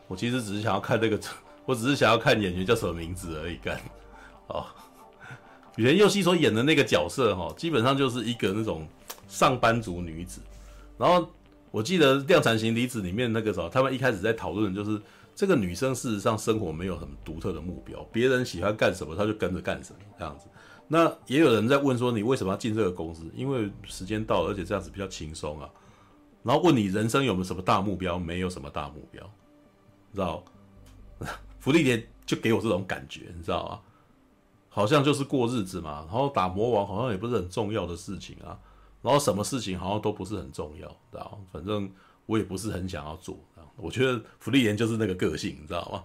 [0.08, 1.20] 我其实只是想要看那个，
[1.66, 3.80] 我只是想要看演员叫什么名字而已干。
[4.48, 4.66] 哦，
[5.78, 8.88] 羽田佑希所演的那个角色哈，基本上就是一个那种
[9.28, 10.42] 上班族女子，
[10.98, 11.30] 然后。
[11.72, 14.98] 我记得《量产型离子》里面那个时候，他们一开始在讨论，就是
[15.36, 20.46] 这个女生事实上生活没有很独特的目标，别人喜欢干什么，她就跟着干什么这样子。
[20.88, 23.30] 那也有人在问说，你为什么要进这个公司？
[23.36, 25.70] 因为时间到了，而且这样子比较轻松啊。
[26.46, 28.20] 然后问你人生有没有什么大目标？
[28.20, 29.24] 没有什么大目标，
[30.12, 30.44] 你知道？
[31.60, 33.80] 福利点就给我这种感觉，你知道吗？
[34.70, 38.60] 好像就是过日子嘛，然后打魔王好像也不是很重要的事情啊。
[39.02, 41.40] 然后什么事情好像都不是很重要，知道？
[41.52, 41.90] 反正
[42.28, 43.38] 我也不是很想要做。
[43.76, 46.04] 我觉得芙莉莲就是那个个性，你知道吗？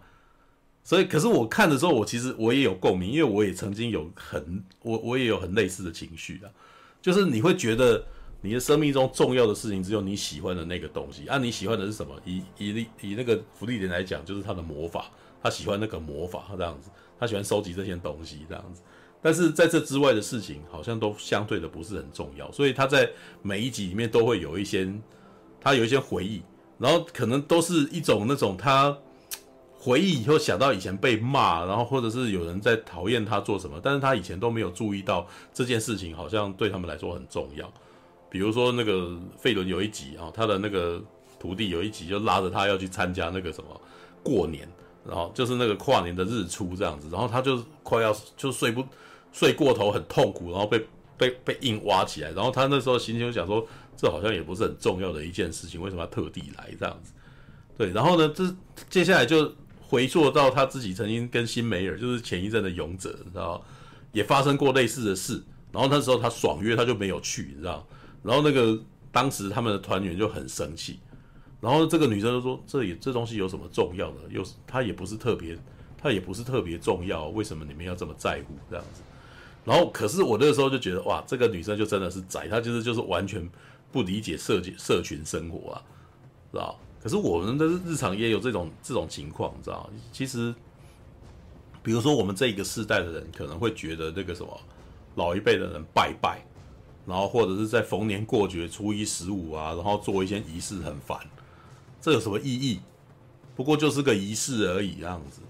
[0.83, 6.50] 所以，可是我看的时候，我其实我也有共鸣，因为我也曾经有很我我也有很类似的情绪啊。
[7.03, 8.05] 就是你会觉得
[8.42, 11.38] 你的生命中重要的事情只有你喜欢的那个东西啊。
[11.38, 12.14] 你喜欢的是什么？
[12.24, 15.11] 以以以那个福利点来讲，就是他的魔法，
[15.42, 18.83] 他喜欢那个魔法这样子，他喜欢收集这些东西这样子。
[19.22, 23.11] 但是在这之外的事情，好像都相对的不是很重要，所以他在
[23.42, 24.90] 每一集里面都会有一些，
[25.61, 26.40] 他有一些回忆，
[26.79, 28.96] 然后可能都是一种那种他
[29.79, 37.70] 回忆以后想到以前被骂，然后或者是有人在讨厌他做什么，但是他以前都没有注意到这件事情好像对他们来说很重要。
[38.30, 41.02] 比如说那个费伦有一集啊，他的那个
[41.38, 43.80] 徒弟有一集就拉着他要去参加那个什么
[44.22, 44.66] 过年，
[45.04, 48.82] 然后就是那个跨年的日出这样子，然后他就快要就睡不。
[49.32, 50.84] 睡过头很痛苦，然后被
[51.16, 53.64] 被被硬挖起来，然后他那时候心情就想说，
[53.96, 57.12] 这好像也不是很重要的一件事情，为什么要特地来这样子？
[57.78, 58.52] 对，然后呢，这
[58.88, 63.64] 接下来就回溯到他自己曾经跟辛梅尔，就是前一阵的勇者，你知道，
[64.10, 65.40] 也发生过类似的事，
[65.70, 67.86] 然后那时候他爽约他就没有去，你知道，
[68.22, 68.78] 然后那个
[69.11, 71.00] 当时他们的团员就很生气，
[71.61, 74.18] 然后这个女生就说，这里这东西有什么重要的？
[74.30, 75.59] 又是他也不是特别，
[75.98, 79.02] 她也不是特别重要，为什么你们要这么在乎这样子？
[79.64, 83.46] 然后，可是我那时候就觉得，哇，这个女生就真的是宅，她就是就是完全
[83.92, 85.83] 不理解社社群生活啊，
[86.50, 86.78] 知道？
[87.02, 89.90] 可是我们的日常也有这种这种情况，知道？
[90.12, 90.54] 其实，
[91.83, 94.59] 比如说我们这一个世代的人可能会觉得那个什么
[95.14, 96.42] 老一辈的人拜拜，
[97.06, 101.18] 然后或者是在逢年过节、初一十五啊，然后做一些仪式很烦，
[102.00, 102.80] 这有什么意义？
[103.56, 105.42] 不过就是个仪式而已，这样子。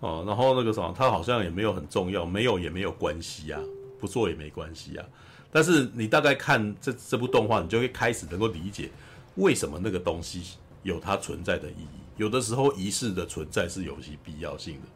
[0.00, 3.58] 哦，然后那个什么，它好像也没有很重要，没有也没有关系啊，
[3.98, 5.06] 不做也没关系啊。
[5.50, 8.90] 但是你大概看这这部动画，你就会开始能够理解
[9.36, 10.42] 为什么那个东西
[10.82, 11.98] 有它存在的意义。
[12.18, 14.88] 有的时候仪式的存在是有其必要性的，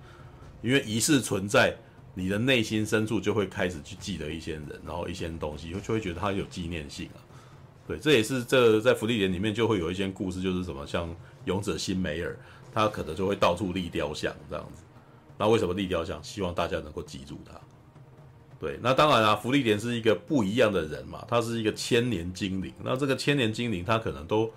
[0.60, 1.74] 因为仪式存在，
[2.20, 7.18] 你的内心深处就会开始去记得一些人，然后一些东西，就会觉得它有纪念性啊。
[7.88, 11.12] 对，这也是这在福利点里面就会有一些故事，就是什么像
[11.46, 12.38] 勇者辛梅尔，
[12.72, 14.83] 他可能就会到处立雕像这样子。
[15.38, 16.22] 那为什么立雕像？
[16.22, 17.59] 希望大家能够记住他。
[18.61, 22.72] 对，那当然啦，福利莲是一个不一样的人嘛，他是一个千年精灵。
[22.85, 24.52] 那这个千年精灵，他可能都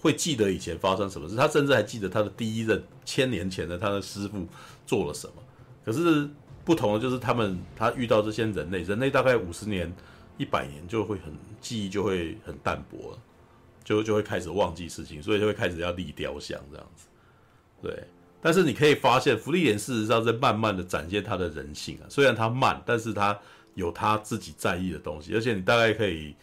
[0.00, 4.46] 会记得以前发生什么事，他甚至还记得他的第一任千年前的他的师傅
[4.86, 5.34] 做了什么。
[5.84, 6.28] 可是
[6.68, 9.90] 不同的就是他们，他遇到这些人类，人类大概五十年。
[10.40, 13.18] 一百年就会很记忆就会很淡薄了，
[13.82, 17.08] 就就会开始忘记事情，所以就会开始要立雕像这样子。
[17.82, 18.04] 对，
[18.40, 23.36] 但是你可以发现，福利莲事实上在慢慢的展现他的人性啊，虽然他慢，但是他
[23.74, 26.36] 有他自己在意的东西，而且你大概可以，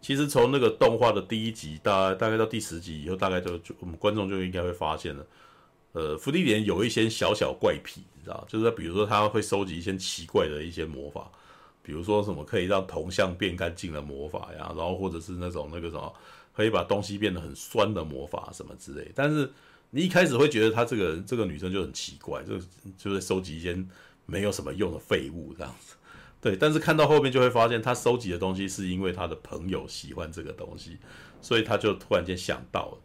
[0.00, 5.26] 其实从那个动画的第一集大概大概到第十集以后，大概就就我们观众就应该会发现了，
[5.92, 11.30] 呃，芙莉莲有一些小小怪癖，你知道，就是比如说他会收集一些奇怪的一些魔法。
[11.82, 16.12] 比如说什么可以让铜像变干净的魔法呀，然后或者是那种那个什么
[16.52, 19.10] 可以把东西变得很酸的魔法什么之类。
[19.14, 19.50] 但是
[19.88, 22.58] 你一开始会觉得她这个人这个女生就很奇怪，就
[22.96, 23.76] 就是收集一些
[24.26, 25.96] 没有什么用的废物这样子。
[26.40, 30.98] 对，但是看到后面就会发现，她收集的东西是因为她的朋友喜欢这个东西，
[31.40, 32.98] 所以她就突然间想到了，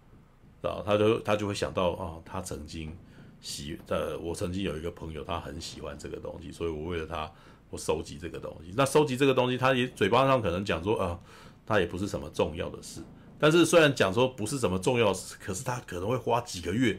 [0.65, 2.91] 然后她就他就会想到啊，他曾经
[3.39, 7.32] 喜呃，我曾经有一个朋友，他很喜欢这个东西，所以我为了他。
[7.71, 11.19] 我收集这个东西，那收集这个东西，他也嘴巴上可能讲说啊，
[11.65, 13.01] 他也不是什么重要的事。
[13.39, 16.97] 但是虽然讲说不是什么重要的事，可是他可能会花几个月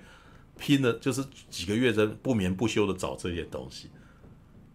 [0.58, 3.88] 拼的，就是几个月真不眠不休的找这些东西。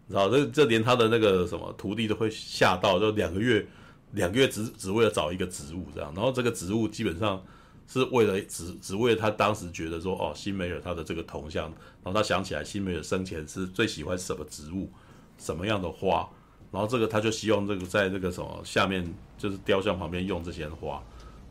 [0.08, 3.68] 然后这这连他的那个什么徒弟都会吓到，就两个月，
[4.14, 6.12] 两个月只只为了找一个植物这样。
[6.16, 7.44] 然后这个植物基本上
[7.92, 11.66] 是为了只只为了他当时觉得说哦，辛梅尔他的这个铜像，
[12.04, 14.90] 然后他想起来辛梅尔生前是最喜欢什么植物。
[15.38, 16.30] 什么样的花，
[16.72, 19.04] 然后这个他就希望这个在这个什么下面，
[19.40, 21.04] 就是雕像旁边用这些花，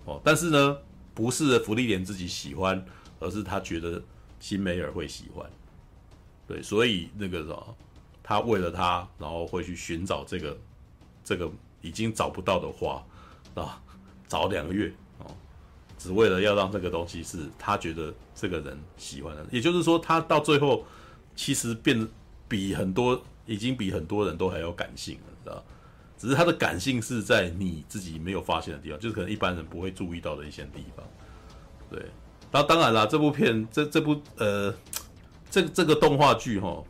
[0.04, 0.78] 哦，但是呢，
[1.12, 2.86] 不是芙莉莲自己喜欢，
[3.18, 4.00] 而是他觉得
[4.38, 5.44] 辛梅尔会喜欢，
[6.46, 7.76] 对，所以那个什么，
[8.22, 10.56] 他为了他，然后会去寻找这个
[11.24, 11.50] 这个
[11.82, 13.04] 已经找不到的花，
[13.56, 13.82] 啊，
[14.28, 14.94] 找两个月，
[16.00, 20.84] 只为了要让这个东西是他觉得这个人喜欢的，也就是说，他到最后
[21.36, 22.08] 其实变
[22.48, 23.22] 比很多。
[23.46, 25.64] 已经比很多人都还要感性了，知道？
[26.16, 31.04] 只是他的感性是在你自己没有发现的地方，就是可能一般人不会注意到的一些地方。
[31.90, 32.00] 对，
[32.52, 34.72] 那当然啦，这部片这这部呃，
[35.50, 36.80] 这这个动画剧哈，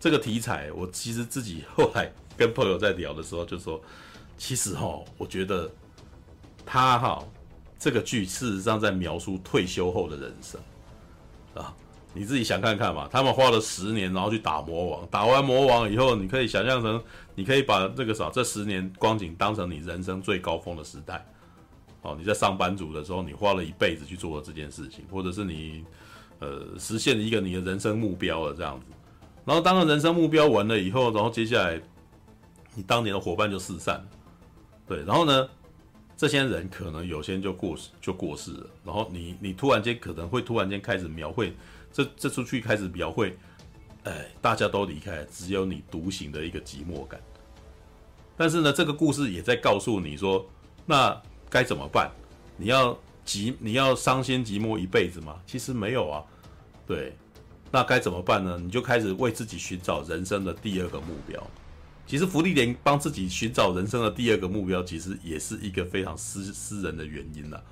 [0.00, 3.78] 这个题材，我其实自己后来跟朋友在聊的时候就说，
[4.38, 5.70] 其实哈，我觉得
[6.64, 7.22] 他哈
[7.84, 10.58] 这个剧事实上在描述退休后的人生
[11.52, 11.74] 啊。
[12.14, 17.02] 你自己想看看嘛，他们花了十年，然后去打魔王，打完魔王以后，你可以想象成，
[17.34, 21.26] 你可以把这个啥，这十年光景当成你人生最高峰的时代。
[22.00, 25.84] 哦，你在上班族的时候，你花了一辈子去做了这件事情，或者是你，
[26.38, 28.86] 呃，实现一个你的人生目标了这样子。
[29.44, 31.78] 然后当了人生目标完了以后，然后接下来，
[32.74, 34.02] 你当年的伙伴就四散，
[34.86, 35.48] 对，然后呢，
[36.16, 41.52] 这些人可能有些就过世，就过世了，然后你你突然间可能会突然间开始描绘。
[41.92, 43.36] 这这出去开始描绘，
[44.02, 47.20] 哎，大家都离开，只有你独行的一个寂寞感。
[48.36, 50.44] 但是呢，这个故事也在告诉你说，
[50.86, 52.10] 那该怎么办？
[52.56, 55.40] 你要寂，你要伤心寂寞一辈子吗？
[55.46, 56.24] 其实没有啊。
[56.84, 57.16] 对，
[57.70, 58.58] 那该怎么办呢？
[58.60, 61.40] 你就开始为自己寻找人生的第二个目标。
[62.06, 67.62] 其实芙莉莲帮自己寻找人生的第二个目标，其实也是一个非常私私人的原因了，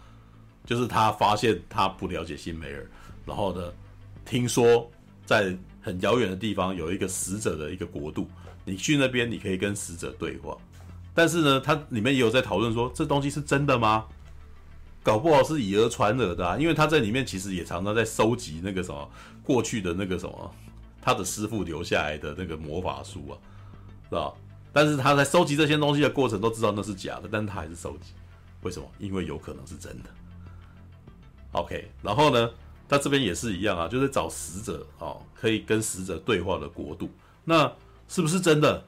[0.65, 2.91] 就是他发现他不了解辛梅尔，
[3.27, 3.73] 然后呢，
[4.25, 4.91] 听说
[5.27, 8.29] 在很遥远的地方有一个死者的一个国度，
[8.65, 10.57] 你去那边你可以跟死者对话。
[11.15, 14.07] 但是呢，他里面也有在讨论说，这东西是真的吗？
[15.03, 19.11] 搞不好是以讹传讹的啊，因为他在里面其实也常常在收集那个什么
[19.43, 20.55] 过去的那个什么
[21.03, 23.35] 他的师傅留下来的那个魔法书啊，
[24.13, 24.31] 是吧？
[24.75, 28.13] 但是他在收集这些东西的过程都知道那是假的，但他还是收集，
[28.61, 28.87] 为什么？
[28.99, 30.11] 因为有可能是真的。
[31.53, 32.51] OK，然后呢？
[32.89, 37.09] 他这边也是一样啊，就是找死者哦，可以跟死者对话的国度，
[37.43, 37.73] 那
[38.07, 38.85] 是不是真的？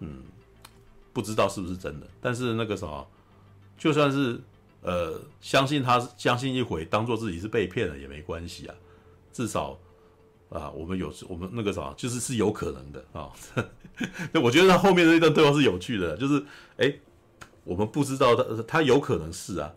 [0.00, 0.22] 嗯，
[1.14, 2.06] 不知道是不是真的。
[2.20, 3.06] 但是那个什么，
[3.78, 4.38] 就算是
[4.82, 8.74] 呃相信他相信一回，当做自己是被骗了也没关系啊。
[9.32, 9.78] 至少
[10.50, 13.30] 啊，我们有我们那个啥，就是是有可能的啊。
[14.32, 16.42] 那我觉得他后面那段对话是有趣的，就是
[16.78, 16.94] 哎，
[17.64, 19.74] 我们不知道他他有可能是啊，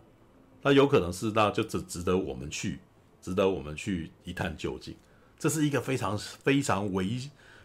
[0.62, 2.78] 他有可能是，那就值值得我们去，
[3.20, 4.96] 值得我们去一探究竟。
[5.38, 7.18] 这是一个非常非常微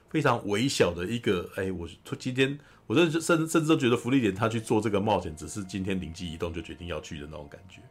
[0.10, 1.88] 非常微小的一个哎，我
[2.18, 7.82] 今天我甚至甚至都觉得芙莉莲他去做这个冒险，只是今天灵机一动就决定要去的那种感觉，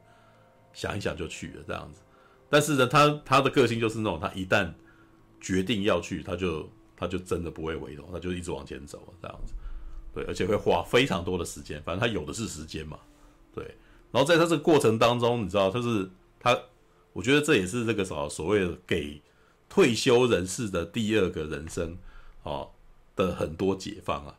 [0.73, 2.01] 想一想就去了这样子。
[2.51, 4.73] 但是呢，他他的个性就是那种，他一旦
[5.41, 9.53] 决定要去，他就他就真的不会回头，他就一直往前走这样子，
[10.14, 12.99] 对，而且会花非常多的时间，反正他有的是时间嘛，
[13.55, 13.64] 对。
[14.12, 16.09] 然后在他这个过程当中，你知道，就是
[16.41, 16.59] 他，
[17.12, 19.20] 我觉得这也是这个什么所谓的给
[19.68, 21.99] 退休人士的第二个人生
[22.45, 22.70] 哦
[23.14, 24.34] 的很多解放啊，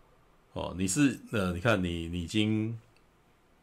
[0.54, 2.80] 哦，你是呃，你看你你已经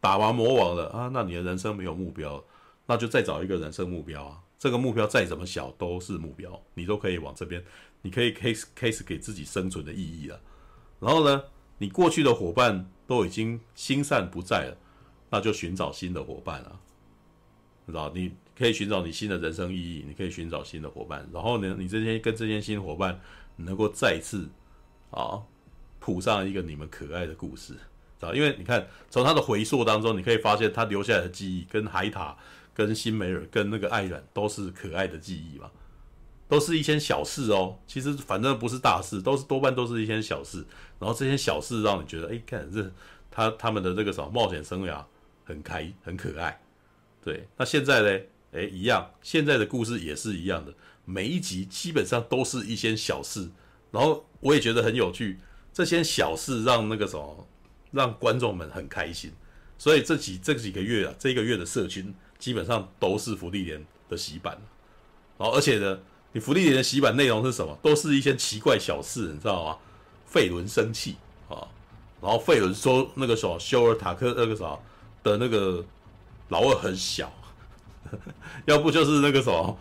[0.01, 2.45] 打完魔王了啊，那你的人生没有目标，
[2.87, 4.41] 那就再找一个人生目标啊。
[4.65, 7.62] 这个目标再怎么小都是目标，你都可以往这边，
[8.01, 10.41] 你可以 case case 给自己生存的意义了。
[10.99, 11.45] 然后呢，
[11.77, 14.77] 你过去的伙伴都已经心散不在了，
[15.29, 16.81] 那就寻找新的伙伴了，
[17.87, 18.11] 知道？
[18.15, 21.29] 你可以寻找你新的人生意义，你可以寻找新的伙伴。
[21.31, 23.21] 然后呢，你这些跟这些新伙伴
[23.57, 24.49] 能够再次
[25.11, 25.43] 啊
[26.01, 27.81] 谱上一个你们可爱的故事，知
[28.21, 28.35] 道？
[28.35, 32.35] 因为你看从他的回溯当中，你可以发现他留下来的记忆跟海塔。
[32.75, 35.70] 跟辛梅尔、跟那个艾冉都是可爱的记忆嘛，
[36.49, 37.79] 都是一些小事哦。
[37.87, 40.64] 其实反正不是大事，都是多半都是一些小事。
[40.99, 42.93] 然后这些小事让你觉得，哎，看这
[43.31, 45.03] 他他们的这个什么冒险生涯
[45.45, 46.61] 很开很可爱。
[47.22, 48.25] 对，那现在呢？
[48.53, 50.72] 哎，一样，现在的故事也是一样的，
[51.05, 53.51] 每一集基本上都是一些小事。
[53.91, 55.39] 然后我也觉得很有趣，
[55.72, 57.49] 这些小事让那个什么
[57.91, 59.33] 让观众们很开心。
[59.79, 62.14] 所以这几这几个月啊，这一个月的社群。
[62.45, 64.61] 基本上都是福利连的洗版，
[65.38, 65.99] 然后而且呢，
[66.32, 67.74] 你福利连的洗版内容是什么？
[67.80, 69.78] 都是一些奇怪小事，你知道吗？
[70.26, 71.16] 费伦生气
[71.49, 71.57] 啊，
[72.20, 74.78] 然后费伦说那个什么修尔塔克那个啥
[75.22, 75.82] 的那个
[76.51, 77.32] 老二很小，
[78.68, 79.78] 要不就是那个什么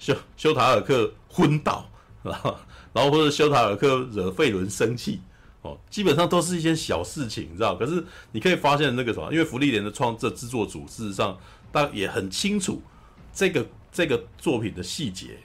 [0.00, 1.88] 修修塔尔克昏倒，
[2.24, 2.56] 然 后
[2.92, 5.20] 然后或者修塔尔克惹费伦生气
[5.60, 7.76] 哦，基本上都是一些小事情，你知道？
[7.76, 11.38] 可是你可以发现那个什么，因为福利连的创这制作组事实上。
[11.72, 12.80] 但也很清楚，
[13.32, 15.38] 这个这个作品的细节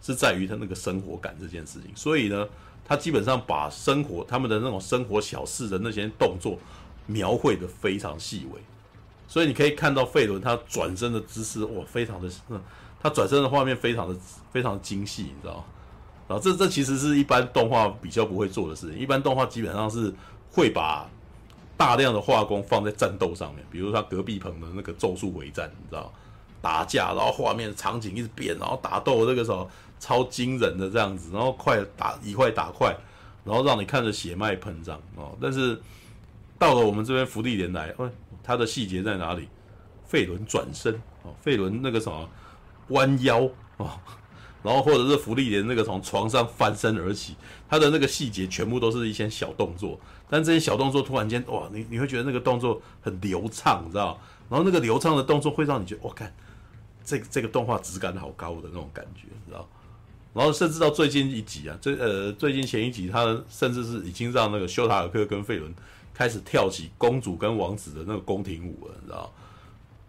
[0.00, 2.48] 是在于他那个生活感这件事情，所以呢，
[2.84, 6.56] 他基本上把生活他们的那种生活小事的那些动作
[7.06, 8.60] 描绘得非常细微，
[9.26, 12.30] 所以你可以看到费伦他转身的姿势，哇，非常的，
[13.00, 14.16] 他转身的画面非常的
[14.52, 15.64] 非常精细，你知道吗？
[16.28, 20.14] 然后这这其实是一般动画比较不会做的事情，一般动画基本上是
[20.52, 21.08] 会把。
[21.78, 26.12] 大量的画工放在战斗上面，比如他隔壁棚的那个咒术回战，你知道，
[26.60, 29.70] 打架，然后画面场景一直变，然后打斗这个时候
[30.00, 32.94] 超惊人的这样子，然后快打一块打快，
[33.44, 35.38] 然后让你看着血脉喷张哦。
[35.40, 35.80] 但是
[36.58, 38.08] 到了我们这边福利连来，喂，
[38.42, 39.48] 它的细节在哪里？
[40.04, 42.28] 费伦转身哦，费伦那个什么
[42.88, 43.90] 弯腰哦。
[44.60, 47.36] 然后或者是福利连那个从床上翻身而起，
[47.70, 49.98] 他的那个细节全部都是一些小动作，
[50.28, 54.18] 但这些小动作突然间哇，你你会觉得那个动作很流畅，你知道？
[54.48, 56.32] 然后那个流畅的动作会让你觉得，我看
[57.04, 59.66] 这这个动画质感好高的那种感觉，你知道？
[60.34, 65.74] 然后甚至到最近一集啊，最呃最近前一集，他甚至是已经让那个修塔尔克跟费伦
[66.14, 69.32] 开始跳起公主跟王子的那个宫廷舞了，你知道？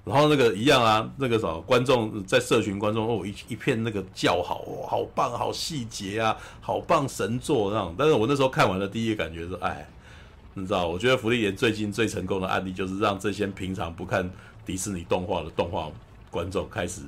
[0.06, 7.94] 然后那个一样啊，那个什么观众在社群观众哦一一片那个叫好哦，好棒，好细节啊，好棒神作那种。
[7.98, 9.88] 但是我那时候看完了，第一个感觉是，哎，
[10.54, 14.30] 你知道，我觉得福利莲最近最成功的案例就是让这些平常不看
[14.66, 15.90] 迪士尼动画的动画
[16.30, 17.02] 观众开始，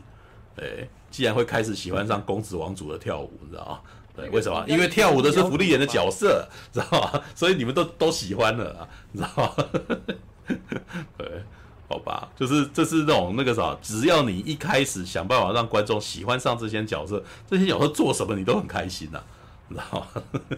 [0.57, 3.79] 哎，既然会开始喜欢上公子王主的跳舞，你知道吗？
[4.15, 4.63] 对，为什么？
[4.67, 7.21] 因为跳舞的是福利莲的角色， 知道吗？
[7.35, 9.97] 所以你们都都喜欢了啊， 你知道吗？
[11.17, 11.43] 对。
[11.89, 19.25] 好吧，就是这是那种那个啥，只要你一开始想办法让观众喜欢上这些角色，这些角色做什么你都很开心呐、啊，
[19.67, 20.07] 你知道吗？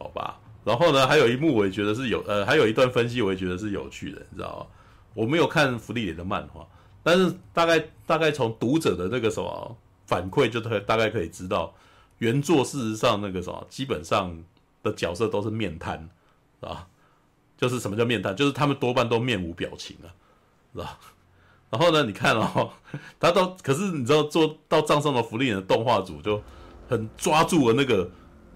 [0.00, 4.66] 好吧，然后呢，还有一幕我也觉得是有，呃，还有一段分析我也觉得是有趣的，你知道吗？
[5.14, 6.66] 我没有看芙莉莲的漫画，
[7.02, 11.74] 但是大概大概从读者的那个什么反馈，就可大概可以知道，
[12.18, 14.36] 原作事实上那个什么基本上
[14.82, 16.08] 的角色都是面瘫，
[16.60, 16.86] 啊。
[17.56, 18.34] 就是什么叫面瘫？
[18.34, 20.08] 就是他们多半都面无表情啊，
[20.72, 20.98] 是吧？
[21.68, 22.70] 然后呢，你看哦，
[23.20, 26.42] 他都可是你知道做到葬送的芙莉莲的动画组就
[26.88, 28.10] 很抓住了那个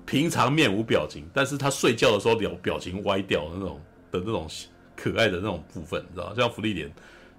[0.07, 3.81] 平常面无表情，但是他睡觉的时候表表情歪掉的那种
[4.11, 4.47] 的那种
[4.95, 6.35] 可爱的那种部分，你知道？
[6.35, 6.93] 像芙莉莲，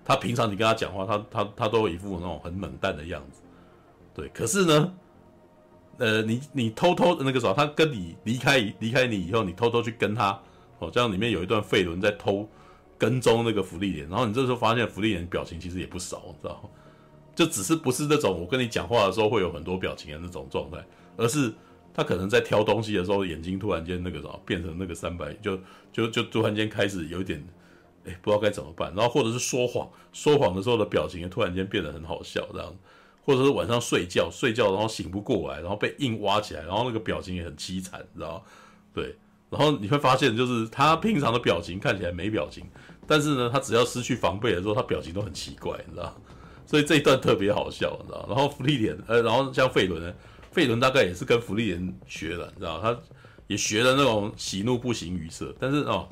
[0.03, 3.41] 他平常你跟他讲话，他他他都一副那种很冷淡的样子，
[4.13, 4.27] 对。
[4.29, 4.93] 可是呢，
[5.97, 10.39] 呃，你你偷偷的那个时候，他跟你离开离开你以后，你偷偷去跟他，
[10.79, 12.47] 哦，这样里面有一段费伦在偷
[12.97, 16.69] 跟踪那个芙莉莲，然后你这时候发现芙莉莲表情其实也不少，你知道吗？
[17.35, 20.77] 就只是不是那种我跟你讲话的时候会有很多表情的那种状态，
[21.17, 21.53] 而是
[21.95, 25.57] 他可能在挑东西的时候，眼睛突然间那个什么变成那个三百，就
[25.93, 27.41] 就就突然间开始有一点，
[28.05, 32.75] 哎，不知道该怎么办，然后或者是说谎，说谎的时候的表情也突然间变得很好笑，这样。
[33.23, 38.45] 或者是晚上睡觉睡觉，然后醒不过来，然后被硬挖起来，然后那个表情也很凄惨，你知道？
[38.93, 39.15] 对，
[39.49, 42.63] 然后你会发现，就是他平常的表情看起来没表情，
[43.07, 46.15] 但是呢，他只要失去防备的时候，他表情都很奇怪，你知道？
[46.67, 48.23] 所以这一段特别好笑，你知道？
[48.29, 50.13] 然后芙莉莲，呃，然后像费伦呢，
[50.55, 52.79] 费伦大概也是跟福利人学的，你知道？
[52.79, 52.97] 他
[53.47, 56.07] 也学了那种喜怒不形于色，但是哦，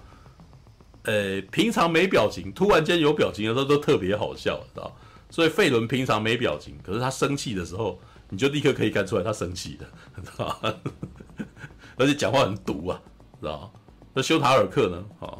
[1.03, 4.93] 呃，平常没表情，突然间有表情的时候都特别好笑，知道？
[5.29, 7.97] 所以费伦平常没表情，可是他生气的时候，
[8.29, 9.85] 你就立刻可以看出来他生气的，
[10.21, 10.59] 知道？
[11.95, 13.01] 而且讲话很毒啊，
[13.39, 13.73] 知道？
[14.13, 15.25] 那修塔尔克呢？
[15.25, 15.39] 啊，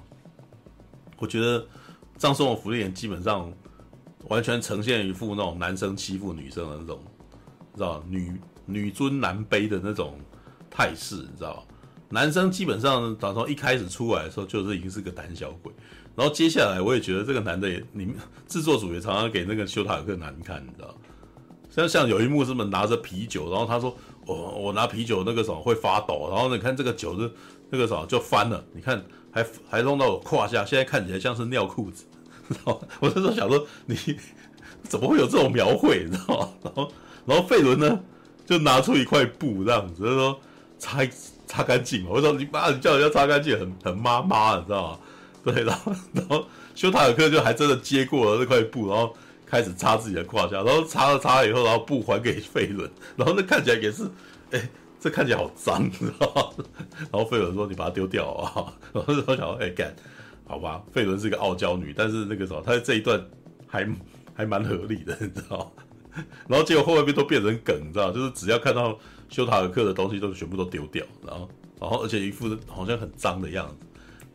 [1.18, 1.68] 我觉得
[2.16, 3.52] 葬送的芙莉莲基本上
[4.30, 7.04] 完全呈现一副那种男生欺负女生的那种，
[7.76, 10.18] 知道女女尊男卑的那种
[10.70, 11.64] 态势，你知道吗？
[12.10, 15.74] 男生基本上打从一开始出来的时候，就是已经是个胆小鬼。
[16.16, 18.16] 然后接下来，我也觉得这个男的也，你们
[18.48, 20.96] 制作组也常常给那个修塔尔克难看，你知道？
[21.72, 23.98] 像像有一幕是么拿着啤酒，然后他说
[24.28, 27.32] ：“我、我拿啤酒那个什么会发抖，然后你看这个酒是
[27.72, 32.06] 那个什么就翻了，你看还还弄到我胯下，现在看起来像是尿裤子。”
[32.48, 33.98] 然后我那时候想说，你
[34.84, 36.50] 怎么会有这种描绘，你知道吗？
[36.64, 36.92] 然后
[37.26, 38.00] 然后费伦呢
[38.58, 40.40] 就拿出一块布这样子，就说
[40.78, 41.00] 擦
[41.48, 42.08] 擦干净。
[42.08, 45.00] 我说你妈，你叫人家擦干净，很很妈妈，你知道吗？
[45.44, 46.46] 对，然后然后
[46.76, 49.14] 修塔尔克就还真的接过了那块布，然后
[49.46, 54.10] 开始擦自己的胯下，然后擦了擦了以后，然后布还给费伦，然后那看起来也是，
[54.52, 56.64] 哎，这看起来好脏，你知道吗？
[57.12, 59.94] 然后费伦说：“你把它丢掉啊！” 然后我想说：“哎，干，
[60.48, 63.22] 好吧。”费伦是个傲娇女，但是那个时候，她在这一段
[63.68, 63.86] 还
[64.34, 65.83] 还蛮合理的，你知道吗？
[66.48, 68.98] 然后结果后面都变成梗，你知道，就是只要看到
[69.30, 71.50] 修塔尔克的东西，都全部都丢掉，然后
[71.80, 73.86] 然后而且一副好像很脏的样子。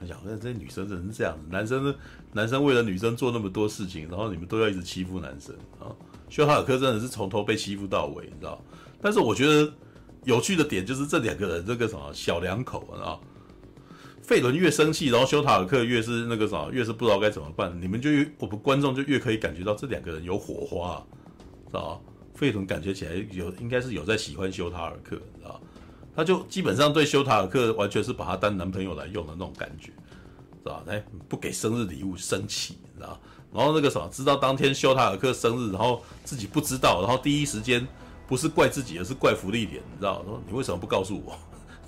[0.01, 1.95] 我想，那这女生真是这样子，男生？
[2.35, 5.89] 男生为了女生做那么多事情，然后你们都要一直欺负男生啊！
[6.29, 8.62] 修塔尔克真的是从头被欺负到尾，你知道？
[9.01, 9.72] 但是我觉得
[10.24, 13.16] 有趣的点就是这两个人这个什么小两口啊，
[14.22, 17.74] 费伦越生气，然后修塔尔克越是那个什么，越是不知道该怎么办。
[17.81, 21.03] 你们就越我们观众就越可以感觉到这两个人有火花，
[21.68, 22.02] 知道？
[22.34, 25.60] 费伦感觉起来有应该是有在喜欢修塔尔克，知道？
[26.14, 29.86] 他就基本上对修塔尔克完全是把他当男朋友来用的那种感觉，
[30.62, 30.82] 是吧？
[30.86, 33.20] 哎，不给生日礼物生气，知道？
[33.52, 37.86] 然后那个什么，知道当天修塔尔克生日，然后自己不知道，然后第一时间
[38.26, 40.22] 不是怪自己，而是怪芙莉莲，你知道？
[40.24, 41.36] 说你为什么不告诉我？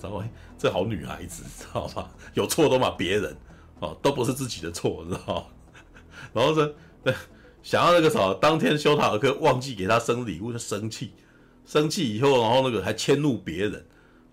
[0.00, 0.28] 知道吗？
[0.58, 2.10] 这好女孩子，知道吧？
[2.34, 3.36] 有错都骂别人，
[3.80, 5.48] 哦，都不是自己的错，知道？
[6.32, 6.70] 然后呢，
[7.62, 11.12] 想要那个什么，当天修塔尔克忘记给他生礼物，就生气，
[11.64, 13.86] 生气以后，然后那个还迁怒别人。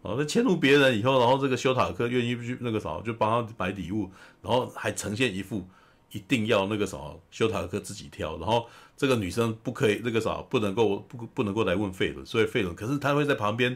[0.03, 4.09] 哦，那迁怒别人以后，然后这个修塔尔克愿意去那个啥，就帮他买礼物，
[4.41, 5.67] 然后还呈现一副
[6.11, 6.97] 一定要那个啥，
[7.31, 13.75] 修塔尔克自己挑，然后这个女生不可以那个啥，不能够不不能够来问费伦，所以费伦可是他会在旁边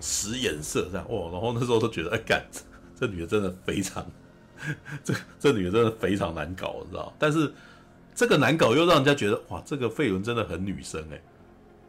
[0.00, 2.44] 使眼色这样，哦，然后那时候都觉得哎干，
[2.98, 4.04] 这女的真的非常，
[5.02, 7.14] 这这女的真的非常难搞，你知道？
[7.18, 7.50] 但是
[8.16, 11.22] 这个难搞又让人家觉得哇，这个费伦真的很女生哎，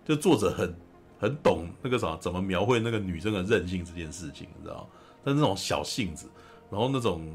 [0.06, 0.72] 就作者很。
[1.20, 4.88] 很懂那个啥，怎么描绘那个女生的任性这件事情，你知道？
[5.24, 6.30] 但是那种小性子，
[6.70, 7.26] 然后那种，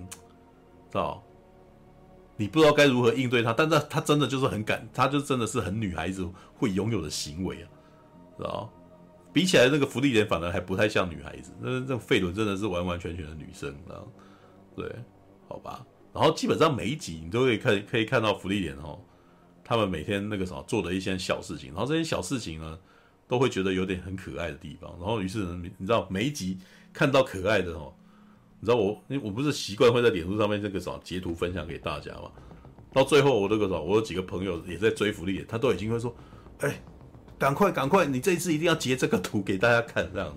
[0.88, 1.20] 知道？
[2.36, 6.24] 你不知道该如何应对她，但是她真的就是很敢，她就真的是很女孩子
[6.54, 7.66] 会拥有的行为啊，
[8.38, 8.70] 知道？
[9.32, 14.06] 比起来那个芙莉莲反而还不太像女孩子，那这费伦真的是完完全全的女生，知道？
[14.76, 14.94] 对，
[15.48, 15.84] 好吧。
[16.12, 18.98] 然后基本上每一集你都可以看，可以看到福利点哦，
[19.64, 22.78] 他们每天那个啥做的一些小事情，然后这些小事情呢。
[23.28, 26.58] 都会觉得有点很可爱的地方，然后于是呢，你知道每一集
[26.92, 27.90] 看到可爱的哦，
[28.60, 32.30] 你知道我，我不是习惯会在脸书上面这个什么截图分享给大家嘛？
[32.92, 36.14] 到最后我这个什么，我有几个朋友也在追福利点，他都已经会说，
[36.58, 36.82] 哎，
[37.38, 40.36] 赶快赶快，你这一次一定要截这个图给大家看，这样。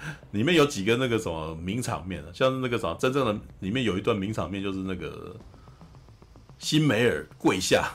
[0.32, 5.36] 里面有几个那个什么名场面啊，像是那个啥真正的里面有一段名场面，就是那个
[6.58, 7.90] 辛梅尔跪下，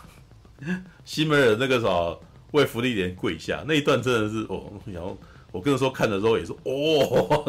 [1.06, 2.20] 辛梅尔那个什么。
[2.54, 3.64] 为芙莉莲跪下。
[3.68, 5.18] 那一段真的是哦，然后
[5.52, 7.44] 我跟你说看的时候也是哦，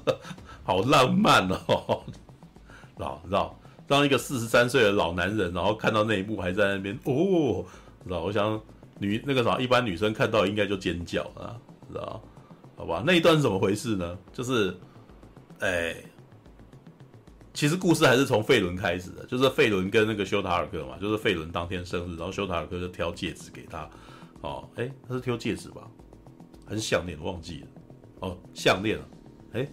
[0.64, 2.02] 好浪漫哦，
[2.96, 7.66] 老知道当一个四十三岁的老男人，然后看到那一幕还在那边哦，
[8.06, 8.58] 知道我想
[8.98, 11.52] 女那个啥，一般女生看到应该就尖叫啊，
[11.92, 12.22] 知道？
[12.76, 13.02] 好吧？
[13.06, 14.18] 那一段是怎么回事呢？
[14.34, 14.76] 就是，
[15.60, 15.96] 哎，
[17.54, 23.88] 其实故事还是从费伦开始的，就是费伦跟那个修塔尔克嘛，就是费伦当天生日，然后修塔尔克就挑戒指给他，
[24.42, 25.88] 哦，哎，他是挑戒指吧？
[26.68, 27.18] 还是项链？
[27.22, 27.66] 忘记了，
[28.20, 29.04] 哦，项链啊，
[29.54, 29.66] 哎，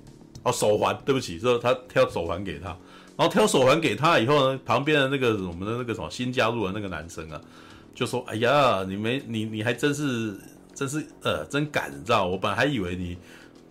[0.44, 2.70] 哦，手环，对不起，说他挑手环给他，
[3.18, 7.42] 然后挑手环给他以后呢，旁边的那个我们的那个什么新加入的那个男生啊，
[7.94, 10.40] 就说，哎呀，你没你你还真是。
[10.74, 12.26] 真是呃，真敢，你知道？
[12.26, 13.18] 我本来还以为你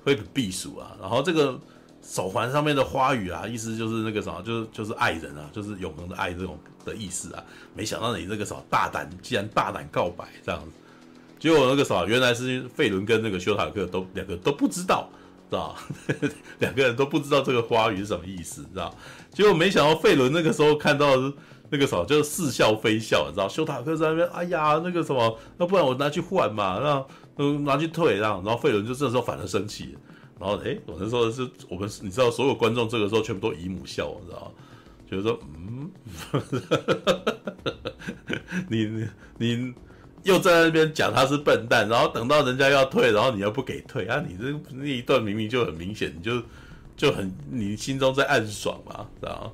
[0.04, 0.96] 会避暑啊。
[1.00, 1.58] 然后这个
[2.02, 7.44] 手环上面的花语啊，意思就是那个什么，就是就是爱人啊，就是永恒的爱这种的意思啊。
[7.74, 10.68] 没想到你这个什么大胆，竟然大胆告白这样子。
[11.38, 15.08] 结果那个什么，原来是费伦跟那个修塔克都两个都不知道，
[15.50, 15.76] 知道？
[16.60, 18.94] 两个人都不知道这个花语是什么意思，知道？
[19.32, 21.32] 结果没想到费伦那个时候看到的。
[21.72, 23.48] 那个什么，就是似笑非笑，你知道？
[23.48, 27.06] 修塔克在那边，哎呀，那个什么，那不然我拿去换嘛，那
[27.38, 28.42] 嗯，拿去退，这样。
[28.44, 29.96] 然后费伦就这时候反而生气，
[30.38, 34.52] 然后哎，我那时候是我们，你知道，所有观众这个时候全部都姨母笑，你知道？
[35.10, 35.90] 就是说，嗯，
[38.68, 39.08] 你你
[39.38, 39.74] 你
[40.24, 44.22] 又在那边讲他是笨蛋，然后等到人家要退，然后你又不给退啊？
[44.28, 46.42] 你这那一段明明就很明显，你就
[46.98, 49.50] 就很你心中在暗爽嘛，知道？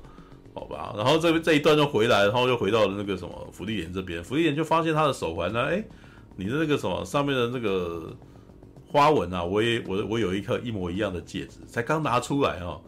[0.59, 5.81] 好吧，然后这边这一段就回来，然后又回到了那个什么福利莲这边，福利莲就发现他的手环呢，哎，
[6.35, 8.13] 你的那个什么上面的那个
[8.91, 12.81] 花纹啊，我也我我有一颗一模一样的戒指，才刚拿出来哦，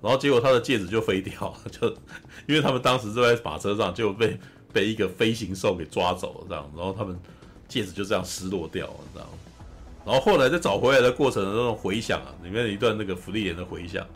[0.00, 1.88] 然后结果他的戒指就飞掉， 就
[2.46, 4.38] 因为他们当时就在马车上就被
[4.72, 7.18] 被一个飞行兽给抓走了这样，然后他们
[7.66, 9.28] 戒指就这样失落掉了这样，
[10.04, 14.06] 然后后来在找回来的过程的那种回响啊，里面有一段那个福利莲的回响。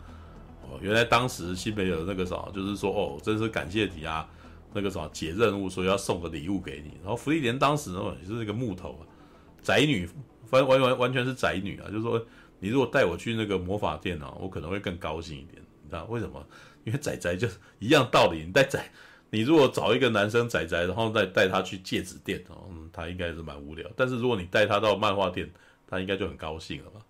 [0.81, 4.27] 原来当时辛梅尔那个啥，就是说哦，真是感谢你啊，
[4.73, 6.97] 那个啥解任务，所以要送个礼物给你。
[7.01, 9.03] 然后芙莉莲当时呢也是那个木头啊，
[9.61, 10.09] 宅女，
[10.49, 12.25] 完完完完全是宅女啊，就是说
[12.59, 15.61] 你如果带我去那个魔法店啊，我可能会更高兴一点。
[15.83, 16.45] 你知道为什么？
[16.83, 18.89] 因为宅宅就是一样道理，你带宅，
[19.29, 23.87] 你如果找一个男生宅宅，然后再带他去戒指店哦，嗯，他应该是蛮无聊。
[23.95, 25.47] 但是如果你带他到漫画店，
[25.85, 27.01] 他应该就很高兴了吧？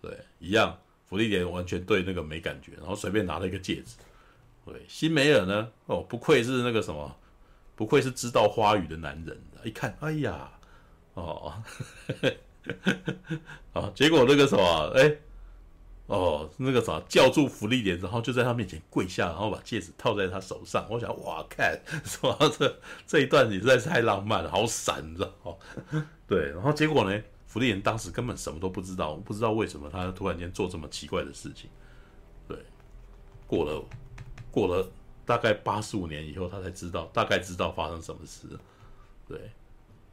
[0.00, 0.78] 对，一样。
[1.08, 3.96] 芙莉莲完全对那个没感觉，然后随便拿了一个戒指。
[4.66, 5.68] 对，辛梅尔呢？
[5.86, 7.16] 哦，不愧是那个什么，
[7.74, 9.40] 不愧是知道花语的男人。
[9.64, 10.50] 一看，哎呀，
[11.14, 11.62] 哦，
[13.72, 15.16] 啊，结果那个什么，哎，
[16.06, 20.86] 哦，那个啥，叫住芙莉莲，然后就在他面前跪下，然后把戒指套在他手上。
[20.90, 25.32] 我想，哇，看，说这这一段你实在是太浪漫了，好闪，你知道？
[25.42, 25.58] 哦，
[26.28, 27.18] 对，然后结果呢？
[27.48, 31.68] 福利人当时根本什么都不知道，不知道为什么他突然间做这么奇怪的事情。
[32.46, 32.56] 对，
[33.46, 33.82] 过了
[34.50, 34.86] 过了
[35.24, 38.46] 大概八十五年以后，他才知道，大概知道发生什么事。
[39.26, 39.50] 对，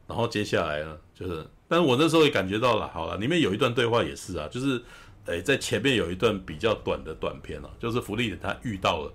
[0.08, 4.82] 然后接下来呢，就是，但是我那时候也感觉到了，好了，里面有一段对话也是啊，就是，
[5.26, 9.14] 诶，在前面有一段比较短的短片啊，就是福利人他遇到了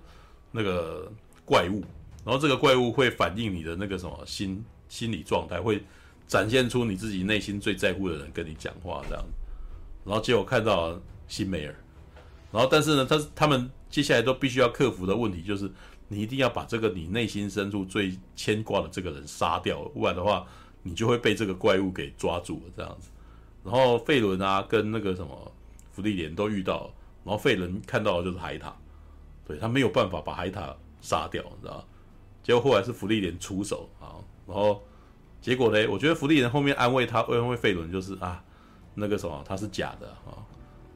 [0.51, 1.11] 那个
[1.43, 1.83] 怪物，
[2.23, 5.83] 然后这个怪物会反映你的那个什么心心理状态会。
[6.31, 9.25] 展现出你自己内心最在乎的人跟你讲话这样，
[10.05, 11.75] 然后结果看到辛梅尔，
[12.53, 15.69] 然后但是呢，他他们接下来都必须要克服的问题就是，
[16.07, 20.47] 你一定要把这个你内心深处最牵挂的这个人杀掉，不然的话，
[20.83, 23.09] 你就会被这个怪物给抓住了这样子。
[23.65, 25.51] 然后费伦啊跟那个什么
[25.91, 26.89] 芙莉莲都遇到，
[27.25, 28.73] 然后费伦看到的就是海塔，
[29.45, 31.85] 对，他没有办法把海塔杀掉，你知道？
[32.41, 34.15] 结果后来是芙莉莲出手啊，
[34.47, 34.81] 然后。
[35.41, 35.87] 结果呢？
[35.89, 38.43] 我觉得福利人后面安慰他，安慰费伦就是啊，
[38.93, 40.37] 那个什么他是假的啊，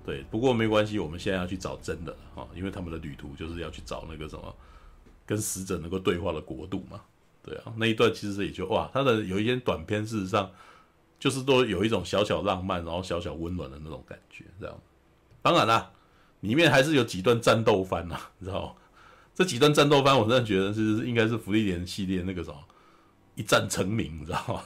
[0.06, 0.24] 对。
[0.30, 4.56] 不过没关系，我们现在要去找真的啊，因为他们的旅途就是要去找那个什么
[5.26, 7.02] 跟死者能够对话的国度嘛，
[7.42, 7.74] 对啊。
[7.76, 10.52] 那一段其实也就哇，他的有一些短片，事实上
[11.20, 14.80] 就是都有一种小小浪漫，然后小小温暖的那种感觉，这样。
[15.42, 15.92] 当然啦，
[16.42, 18.78] 里面还是有几段战斗番呐，你知道？
[19.34, 22.58] 这几段战斗番，我真的觉得是应该是芙莉莲系列那个什么。
[23.36, 24.64] 一战成名，你知道吗？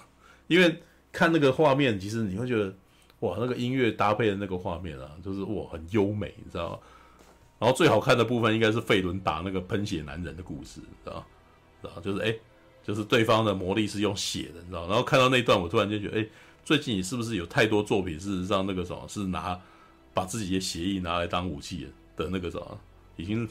[0.47, 2.73] 因为看那个画面，其实你会觉得，
[3.19, 6.79] 哇，那个音乐搭配的那个画面啊，就是哇，很优美，你知道吗？
[7.59, 11.25] 然后最好看的部分应该是费伦打那个喷血男人的故事，你知道吗？
[11.81, 12.35] 知道就是哎，
[12.83, 14.87] 就是对方的魔力是用血的，你知道？
[14.87, 16.27] 然后看到那一段，我突然间觉得，哎，
[16.63, 19.59] 最近你是不是有太多作品，事实上那个什么是拿
[20.13, 22.79] 把自己的血液拿来当武器的那个什么，
[23.15, 23.47] 已经。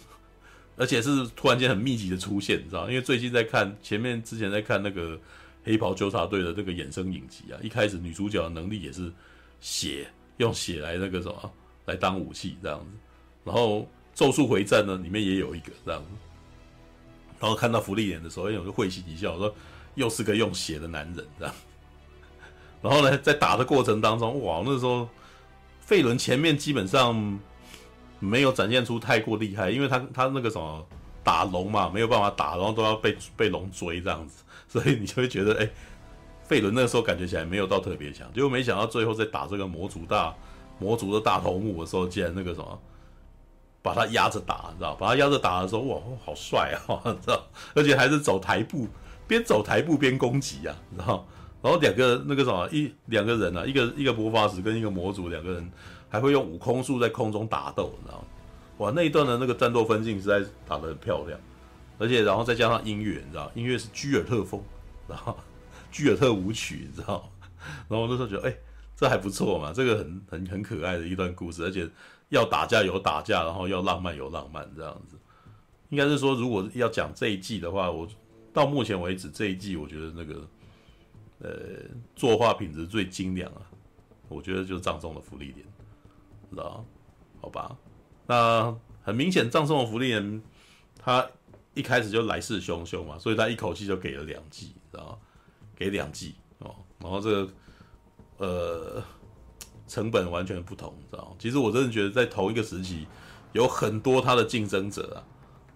[0.79, 2.89] 而且是突然间很密集的出现，你知道？
[2.89, 5.19] 因为最近在看前面之前在看那个
[5.65, 9.13] 黑袍纠察队的这个衍生影集啊，一开始女主角的能力也是
[9.61, 11.53] 血，用血来那个什么
[11.87, 12.87] 来当武器这样子。
[13.45, 16.09] 然后咒术回战呢里面也有一个这样子。
[17.41, 19.55] 然后看到芙莉莲的时候，我就会心一笑，我说
[19.95, 21.55] 又是个用血的男人这样。
[22.81, 25.09] 然后呢，在打的过程当中，哇，那时候
[25.81, 27.39] 费伦前面基本上
[28.19, 30.87] 没有展现出太过厉害，因为他他那个什么
[31.23, 35.69] 打龙嘛，没有办法打，然后都要被被龙追这样子，所以你就会觉得，哎，
[36.45, 40.35] 费伦那个时候感觉起来没有到特别强，结果没想到最后在打这个魔族大
[40.79, 42.79] 魔族的大头目的时候，竟然那个什么
[43.83, 44.95] 把他压着打，你知道？
[44.95, 47.43] 把他压着打的时候，哇，好帅啊，你知道？
[47.75, 48.89] 而且还是走台步，
[49.27, 51.27] 边走台步边攻击啊，你知道？
[51.61, 55.73] 然后两个那个什么一两个人啊，一个一个魔法使跟一个魔族两个人
[56.09, 58.25] 还会用悟空术在空中打斗，你知道吗？
[58.79, 61.39] 哇，那一段的那个战斗分镜实在打得很漂亮，
[61.99, 64.63] 而且然后再加上音乐，你知道，音乐是居尔特风，
[65.09, 65.37] 然后
[65.91, 67.31] 居尔特舞曲，你知道，
[67.89, 68.57] 然后我那时候觉得，哎，
[68.97, 71.89] 这还不错嘛，这个很很很可爱的一段故事，而且
[72.29, 75.17] 要打架有打架，然后要浪漫有浪漫，这样子，
[75.89, 78.09] 应该是说如果要讲这一季的话，我
[78.53, 80.47] 到目前为止这一季我觉得那个。
[81.41, 81.51] 呃，
[82.17, 83.63] 作画品质最精良啊，
[84.29, 85.65] 我觉得就是葬送的福利点
[86.51, 86.85] 莲，知道
[87.41, 87.77] 好吧，
[88.27, 90.43] 那很明显，葬送的福利人
[90.99, 91.27] 他
[91.75, 95.19] 一开始就来势汹汹嘛，所以他一口气就给了两季，知道
[95.77, 97.53] 给两季哦，然后这个
[98.39, 99.03] 呃
[99.87, 103.07] 成本完全不同，知道其实我真的觉得在同一个时期
[103.53, 105.25] 有很多他的竞争者啊，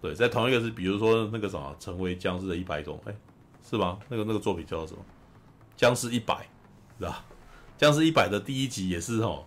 [0.00, 3.14] 对，在同一个是比如说那个什么成为僵尸的一百种，哎，
[3.68, 3.98] 是吗？
[4.08, 5.04] 那个那个作品叫做什么？
[5.76, 6.46] 僵尸一百，
[6.98, 7.24] 是吧？
[7.78, 9.44] 僵尸一百的第一集也是哦，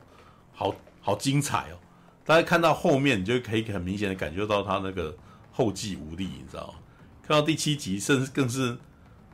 [0.54, 0.74] 好
[1.06, 1.78] 好精彩哦！
[2.26, 5.16] 大家看到后面，你就可以很明显的感觉到他那个
[5.52, 6.74] 后继无力，你知道吗？
[7.22, 8.76] 看到第七集，甚至更是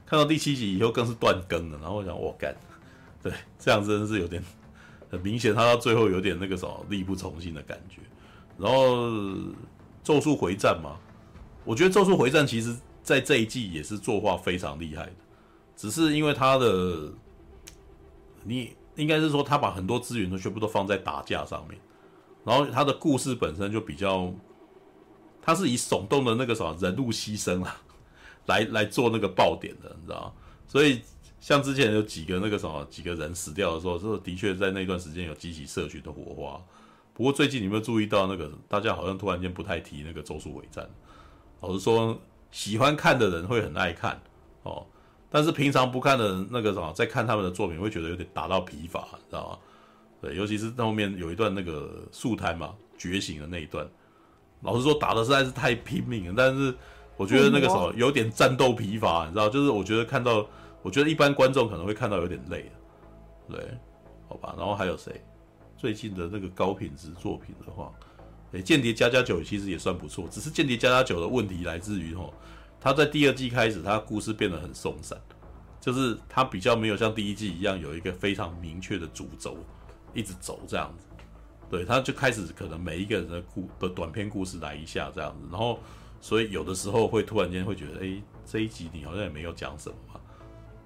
[0.05, 1.79] 看到第七集以后更是断更了。
[1.79, 2.53] 然后我想，我干，
[3.23, 4.43] 对，这样真的是有点
[5.09, 8.01] 很明显，他到最后有点那个什么力不从心的感觉。
[8.57, 9.09] 然后
[10.03, 10.99] 咒术回战嘛，
[11.63, 15.13] 我觉得咒术回战其实在这一季也是作画非常厉害的。
[15.77, 17.13] 只是因为他的，
[18.43, 21.79] 你应该是说他把很多资源都全部都放在打架上面，
[22.43, 24.33] 然后他的故事本身就比较，
[25.41, 27.81] 他是以耸动的那个什么人物牺牲啊，
[28.47, 30.35] 来来做那个爆点的，你知道？
[30.67, 31.01] 所以
[31.39, 36.61] 像之前有几个那个什么几个人死掉的时候，这的确在那段时间有激起社群的火花。
[37.13, 40.89] 不过最近你有没有注意到那个大家好像突然间不太提那个咒术回战？
[41.59, 42.19] 老实说，
[42.51, 44.21] 喜欢看的人会很爱看
[44.63, 44.85] 哦。
[45.33, 49.57] 但是平常不看的那个什么，在看他们的作品会觉得有点打到疲乏，你知道吗？
[50.21, 53.87] 对，尤其是后面有一段那个素胎嘛，觉醒的那一段，
[54.61, 56.33] 老实说打的实在是太拼命了。
[56.35, 56.75] 但是
[57.15, 59.47] 我觉得那个什么有点战斗疲乏，你知道？
[59.47, 60.45] 就是我觉得看到，
[60.81, 62.69] 我觉得一般观众可能会看到有点累，
[63.49, 63.59] 对，
[64.27, 64.53] 好吧。
[64.57, 65.23] 然后还有谁？
[65.77, 67.91] 最近的那个高品质作品的话，
[68.51, 72.33] 诶，间谍加加九其实也算不错，只是间谍加加九的问题来自于吼。
[72.83, 75.15] 他在第二季开始，他故事变得很松散，
[75.79, 79.55] 就是他比较没有像第一季一样有一个非常明确的主轴，
[80.15, 81.05] 一直走这样子。
[81.69, 85.79] 对，他就开始可能每一个人的故的短篇故事来一下这样子，然后
[86.19, 90.19] 所以有的时候会突然间会觉得，哎，这一集你好像也没有讲什么嘛。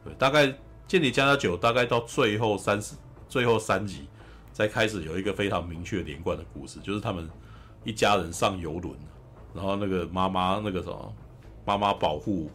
[0.03, 0.47] 对，大概
[0.85, 2.93] 《间谍家家酒》大概到最后三十
[3.29, 4.07] 最后三集
[4.51, 7.27] 才开始有一个非常明确连贯的故事，就是他们
[7.85, 8.93] 一家人上游轮，
[9.53, 11.15] 然后那个妈妈那个什么。
[11.65, 12.49] 妈妈保护，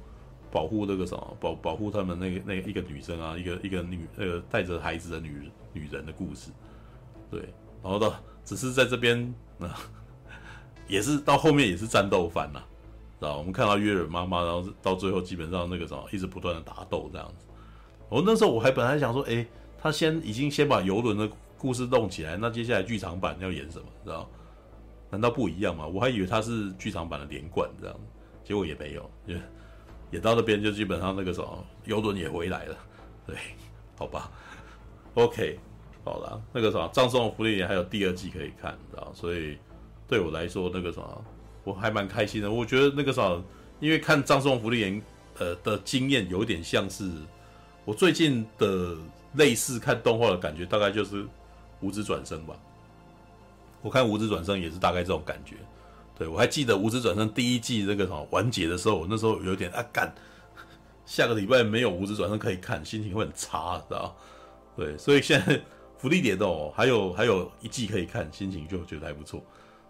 [0.51, 6.51] 保护那个什么，保保护他们那个那个一个女生啊，一个一个女那个带着孩子的女女人的故事，
[7.31, 7.41] 对，
[7.83, 9.77] 然后到只是在这边，啊、
[10.87, 12.63] 也是到后面也是战斗番呐，
[13.19, 17.47] 知道我们看到约尔妈妈，然后到最后基本上那个什么一直不断的打斗这样子。
[18.09, 19.47] 我那时候我还本来想说，哎，
[19.79, 23.85] 他先已经先把游轮的故事弄起来，那接下来剧场版要演什么？
[24.05, 24.29] 知道？
[25.11, 25.87] 难道不一样吗？
[25.87, 27.97] 我还以为他是剧场版的连贯这样。
[28.51, 29.41] 结果也没有，也
[30.11, 32.77] 也到那边就基本上那个什么游轮也回来了，
[33.25, 33.37] 对，
[33.97, 34.29] 好吧
[35.15, 35.57] ，OK，
[36.05, 39.13] 好了，那个什么葬送的芙莉莲还有第二季可以看，知道？
[39.15, 39.57] 所以
[40.09, 41.25] 对我来说那个什么
[41.63, 42.51] 我还蛮开心的。
[42.51, 43.41] 我觉得那个什么，
[43.79, 45.01] 因为看葬送芙莉莲
[45.39, 47.09] 呃的经验有点像是
[47.85, 48.97] 我最近的
[49.35, 51.25] 类似看动画的感觉，大概就是
[51.83, 52.57] 无职转生吧。
[53.81, 55.55] 我看无职转生也是大概这种感觉。
[56.21, 60.15] 对，我还记得《无职转生》第一季那个什么完结的时候，我那时候有点啊干，
[61.07, 64.15] 下个礼拜没有《无职转生》可以看，心情会很差，知道？
[64.77, 65.59] 对，所以现在
[65.97, 69.43] 福利点的哦，还有还有一季可以看，心情就觉得还不错。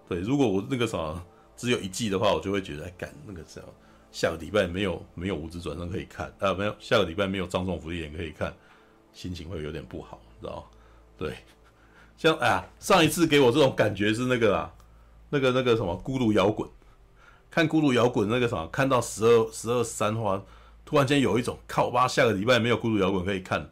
[0.08, 1.20] 对，如果我那个什么
[1.56, 3.66] 只有一季的话，我就会觉得哎干那个什么，
[4.12, 8.54] 下个礼拜没有没有《无职转生》可以看啊，没有下个礼拜没有《葬送福利点》可以看，
[9.12, 10.70] 心情会有点不好，知道？
[11.18, 11.34] 对，
[12.16, 14.72] 像哎呀，上一次给我这种感觉是那个啊。
[15.30, 16.68] 那个那个什么《孤独摇滚》，
[17.50, 20.42] 看《孤独摇滚》那个什么，看到十二十二三话，
[20.84, 23.68] 突然间有一种靠吧，下个礼拜没有《孤独摇滚》可以看，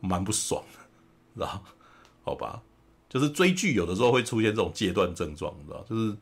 [0.00, 0.78] 蛮不爽的，
[1.34, 1.62] 知道？
[2.24, 2.62] 好吧，
[3.08, 6.16] 就是追剧有的时候会出现这种戒断症状，你知道，就是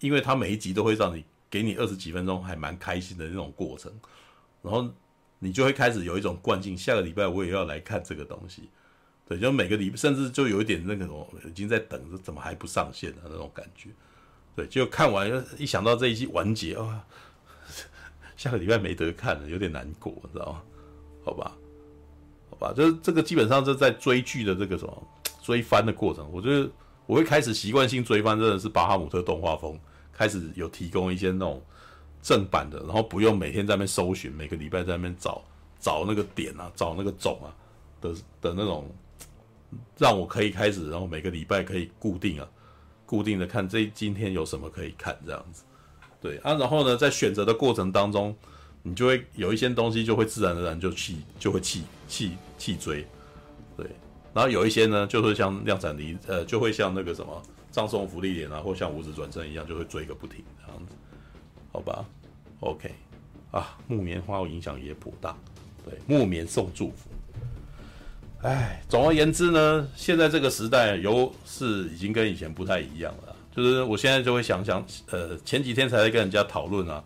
[0.00, 3.92] 因为它每一集都会让你给你二十几分钟还蛮开心的那种过程，
[4.62, 4.88] 然后
[5.38, 8.70] 你就会开始有一种惯性，下个礼拜我也要来看这个东西。
[9.24, 13.90] 对，就每个礼甚至就有一点那个什么，已经在等着，怎么还不上线的那种感觉。
[14.54, 17.04] 对，就看完一想到这一季完结啊、
[18.36, 20.62] 下个礼拜没得看了，有点难过，你知道吗？
[21.24, 21.52] 好吧，
[22.50, 25.08] 好吧，就是这个基本上是在追剧的这个什么。
[25.42, 26.70] 追番的过程，我觉得
[27.04, 29.76] 我会开始习惯性追番，真的是巴哈姆特动画风
[30.12, 31.60] 开始有提供一些那种
[32.22, 35.42] 正版的，然后不用每天在那边搜寻，每个礼拜在那边找
[35.80, 37.50] 找那个点啊，找那个种啊
[38.00, 38.88] 的的那种，
[39.98, 42.48] 让我可以开始，然后每个礼拜可以固定啊，
[43.12, 45.64] 固定的看这今天有什么可以看这样子，
[46.18, 48.34] 对啊，然后呢，在选择的过程当中，
[48.82, 53.06] 你就会有一些东西就会自然而然就弃就会弃弃弃追，
[53.76, 53.86] 对。
[54.32, 60.94] 然后有一些呢，就会像量产离，呃，就会像那个什么葬送福利点啊，或像五指转身一样，就会追个不停这样子，
[61.70, 62.06] 好吧
[62.60, 62.90] ？OK，
[63.50, 65.36] 啊，木棉花影响也颇大，
[65.84, 67.10] 对，木棉送祝福。
[68.42, 77.02] 哎，总而言之呢，现在这个时代有是已经跟以前不太一样了，就是我现在就会想想，呃，前几天才在跟人家讨论啊，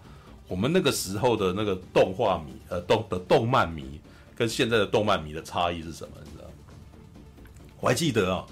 [0.48, 4.00] 我们那个时候的那个动画迷，呃，动的动漫迷，
[4.34, 6.12] 跟现在的动漫迷的差异是什么？
[6.24, 6.50] 你知道吗
[7.80, 8.46] 我还记得啊，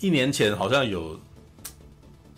[0.00, 1.20] 一年前好像有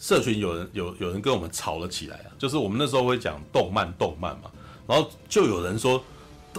[0.01, 4.51] 社群有人有有人跟我们吵了起来啊，就是我们那时候会讲动漫动漫嘛，
[4.89, 6.03] 然后就有人说，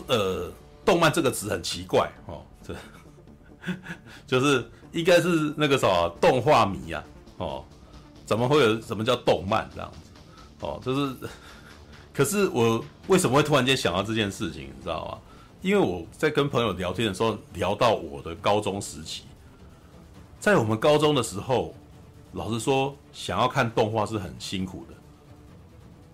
[0.07, 0.49] 呃，
[0.85, 2.73] 动漫这个词很奇怪哦，这
[4.25, 7.03] 就是应该是那个什么动画迷啊，
[7.37, 7.65] 哦，
[8.25, 9.97] 怎么会有什么叫动漫这样子？
[10.61, 11.15] 哦，就是，
[12.13, 15.17] 可是我为什么会突然间想到这件事情，你知道吗？
[15.61, 19.23] 因为我在跟朋友聊天的时候聊到我的高中时期。
[20.39, 21.73] 在我们高中的时候，
[22.33, 24.93] 老实说，想要看动画是很辛苦的，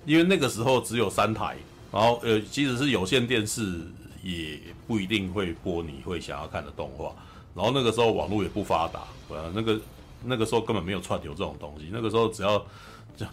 [0.05, 1.57] 因为那个时候只有三台，
[1.91, 3.81] 然后呃，即使是有线电视，
[4.23, 7.13] 也不一定会播你会想要看的动画。
[7.55, 9.79] 然后那个时候网络也不发达，呃，那个
[10.23, 11.89] 那个时候根本没有串流这种东西。
[11.91, 12.65] 那个时候只要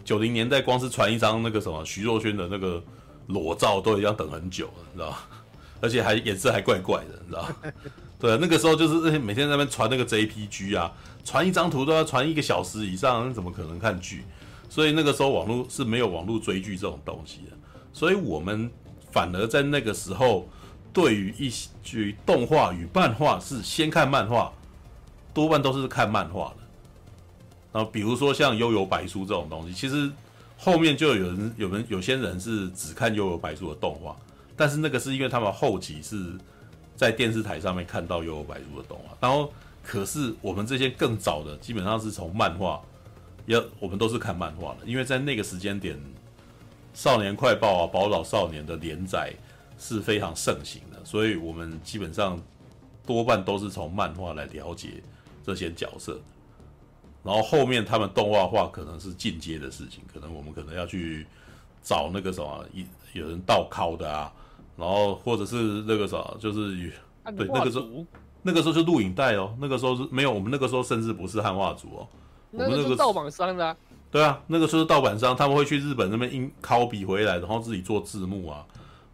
[0.05, 2.83] 九零年代，光是传一张那个什么徐若瑄的那个
[3.27, 5.17] 裸照，都要等很久了，你知道？
[5.83, 7.49] 而且还颜色还怪怪的，你知道？
[8.19, 10.93] 对，那个时候就是每天在那边传那个 JPG 啊，
[11.25, 14.25] 传一张图都要传一个小时以上，那怎么可能看剧？
[14.69, 17.57] 所以那个时候网络是没有网络追剧这种东西的，
[17.95, 18.71] 所以我们
[19.11, 20.47] 反而在那个时候，
[20.93, 24.53] 对于一些动画与漫画是先看漫画，
[25.33, 26.57] 多半都是看漫画的。
[27.73, 30.11] 然后比如说像《幽游白书》这种东西，其实
[30.57, 34.17] 后面就有人有人有些人是只看《幽游白书》的动画，
[34.57, 36.35] 但是那个是因为他们后期是。
[36.97, 39.51] 在电视台上面看到《幽游白书》的动画，然后
[39.83, 42.79] 可是我们这些更早的，基本上是从漫画，
[43.47, 45.97] 要我们都是看漫画的，因为在那个时间点，
[46.93, 49.33] 《少年快报》啊，《宝岛少年》的连载
[49.81, 52.41] 是非常盛行的，所以我们基本上
[53.05, 55.03] 多半都是从漫画来了解
[55.43, 56.21] 这些角色，
[57.25, 61.27] 然后后面他们动画化可能是进阶的事情，可能我们可能要去
[61.83, 62.65] 找那个什么，
[63.15, 64.33] 有人盗拷的啊。
[64.77, 66.91] 然后或者是那个啥，就是与
[67.37, 67.87] 对那个时候，
[68.41, 72.09] 那个时候是录影带哦，那个时候是没有，我们那个时候甚至不是汉化组哦，
[72.51, 73.77] 我们那个盗版商的。
[74.11, 78.65] 对啊，那个时候是盗版商，他们会去日本那边印 copy 回来，然后自己做字幕啊，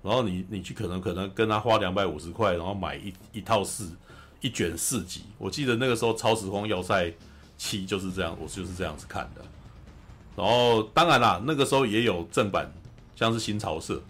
[0.06, 3.90] 然后你你去可能可能跟他花两百五十块，然后买一一套四
[4.40, 7.12] 一卷四集，我记得那个时候《超时空要塞
[7.58, 9.42] 七》就是这样，我就是这样子看的。
[10.36, 12.72] 然后当然啦，那个时候也有正版，
[13.16, 14.00] 像是新潮社。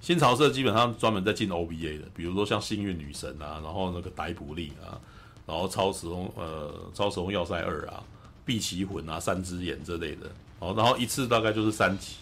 [0.00, 5.00] 新潮社基本上专门在进 OVA 的，比如说像幸运女神啊，然后那个逮捕令啊，
[5.46, 8.04] 然后超时空呃超时空要塞二啊，
[8.44, 10.26] 碧奇魂啊，三只眼这类的，
[10.60, 12.16] 然后然后一次大概就是三集，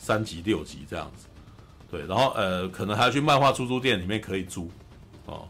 [0.00, 1.27] 三集六集这样子，
[1.90, 4.70] 对，然后呃可能还要去漫画出租店里面可以租，
[5.26, 5.48] 哦，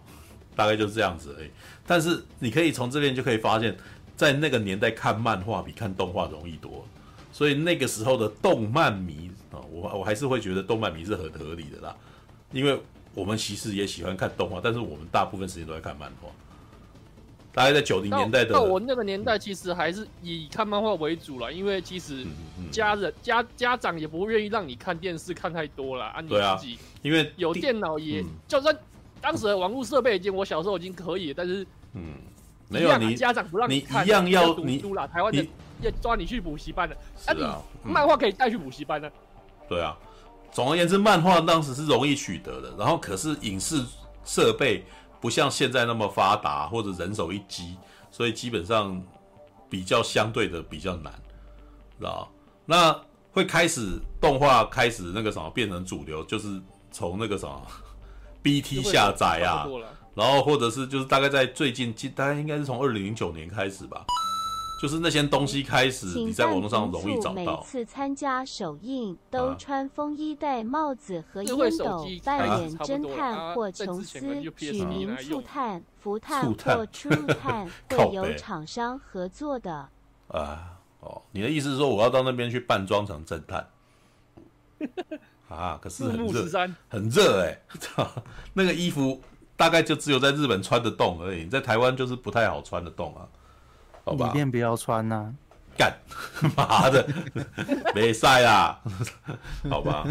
[0.55, 1.51] 大概就是这样子而已。
[1.87, 3.77] 但是你可以从这边就可以发现，
[4.17, 6.87] 在那个年代看漫画比看动画容易多，
[7.33, 9.59] 所以那个时候的动漫迷啊。
[9.71, 11.97] 我我还是会觉得动漫迷是很合理的啦，
[12.53, 12.81] 因为
[13.15, 16.29] 我们其实也喜欢看动画，但是我们大部分时间都在看漫画。
[17.59, 22.25] 大概在九零年代的，我那个年代其实还是以看漫画为主了，因为其实
[22.71, 28.73] 家人、嗯嗯、家家长也不愿意让你看电视看太多了啊，你自己因为有电脑也，就算
[29.21, 32.15] 当时的网络设备已经我小时候已经可以，但是嗯，
[32.69, 35.45] 没有你家长不让你看，你一样要你读书啦，台湾的
[35.81, 36.97] 要抓你去补习班的，
[37.27, 37.35] 啊，
[37.83, 39.11] 你漫画可以带去补习班的。
[39.69, 39.99] 对啊，
[40.53, 43.85] 总而言之，漫画当时是容易取得的，然后可是影视
[44.25, 44.85] 设备
[45.21, 47.77] 不像现在那么发达，或者人手一机，
[48.11, 49.03] 所以基本上
[49.69, 51.13] 比较相对的比较难，
[51.99, 52.31] 知道？
[52.65, 52.99] 那
[53.33, 56.61] 会开始动画开始那个什么变成主流，就是
[56.91, 57.63] 从那个什么
[58.43, 59.67] BT 下载啊，
[60.15, 64.05] 然后或者是就是大概在最近，大概应该是从二零零九年开始吧。
[64.79, 67.35] 就是那些东西开始，你在网络上容易找到。
[67.35, 74.21] 每次参加首映都穿风衣、戴帽子和烟斗，扮演侦探或琼斯，
[74.57, 79.89] 取名醋探、福探或初探， 会有厂商合作的。
[80.29, 83.69] 啊，哦，你的意思是说我要到那边去扮装成侦探？
[85.49, 86.47] 啊，可是很热，
[86.89, 88.07] 很热哎、欸！
[88.55, 89.21] 那个衣服
[89.57, 93.27] 大概就只有在日本穿得动而已，在台湾就是不太好穿得动啊。
[94.13, 95.35] 里面不要穿呐、啊，
[95.77, 95.99] 干
[96.57, 97.07] 妈的，
[97.95, 98.81] 没晒啦，
[99.71, 100.07] 好吧。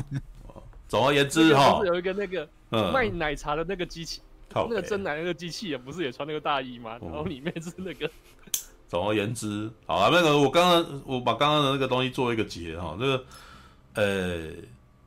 [0.88, 2.48] 总而言之哈，有一个那个
[2.94, 4.22] 卖奶茶的那个机器，
[4.56, 6.98] 嗯、那个蒸奶那个机器也不是也穿那个大衣吗？
[7.02, 8.10] 嗯、然后里面是那个。
[8.88, 13.26] 总而言之，好啊，那个我刚刚我把刚刚的那个东西做一个结哈，那个
[13.96, 14.50] 呃，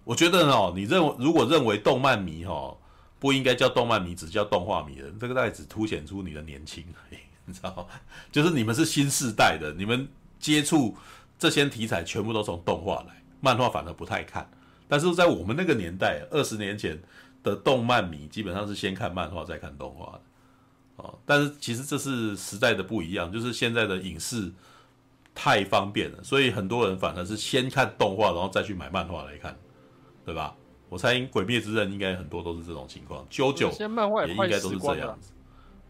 [0.04, 2.76] 我觉得哦，你认为如果认为动漫迷哈
[3.18, 7.20] 不应该叫动漫迷，只叫动画迷人，这个大概只凸显出你的年轻而已。
[7.50, 7.86] 你知道，
[8.32, 10.96] 就是你们是新世代的，你们接触
[11.38, 14.48] 这些题材全部都从动画来，漫画反而不太看。
[14.88, 16.98] 但是在我们那个年代，二十年前
[17.42, 20.20] 的动漫迷基本上是先看漫画再看动画的，
[20.96, 21.18] 哦。
[21.26, 24.50] 但是其实这是时代的不一样，就是现在的影视
[25.34, 29.56] 太方便了，所以很多人反而是先看动画，然后再去买漫画来看，
[30.24, 30.56] 对吧？
[30.88, 35.30] 我猜《鬼灭之刃》应该很多都是这种情况，JoJo 也应该都是这样子。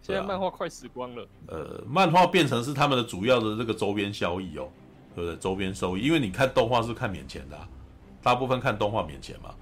[0.03, 1.29] 现在漫画快死光了。
[1.47, 4.69] 呃，漫画变成是他们的主要的这个周边效益哦，
[5.15, 5.37] 对不对？
[5.37, 7.69] 周边收益，因为你看动画是看免钱的，啊，
[8.23, 9.55] 大部分看动画免钱嘛。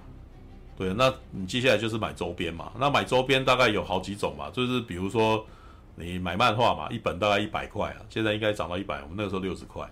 [0.77, 2.71] 对，那你接下来就是买周边嘛。
[2.79, 5.45] 那买周边大概有好几种嘛，就是比如说
[5.95, 9.85] 你买漫画嘛，一本大概一百块啊，现在应该涨到一百，我们那个时候六十块。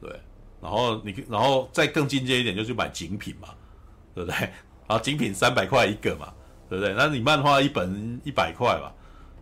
[0.00, 0.10] 对，
[0.60, 3.48] 然后你然后再更进阶一点，就去买精品嘛，
[4.14, 4.38] 对不对？
[4.86, 6.32] 然后精品三百块一个嘛，
[6.68, 6.94] 对不对？
[6.94, 8.92] 那你漫画一本一百块嘛。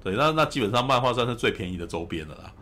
[0.03, 2.53] 对，那那基本上漫画算是最便宜的周边了啦，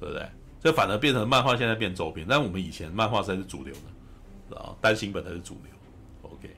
[0.00, 0.26] 对不对？
[0.62, 3.74] 这反而变成漫画现在变周边，但我们以前漫画才是主流
[4.50, 6.30] 的，啊，单行本才是主流。
[6.30, 6.54] OK，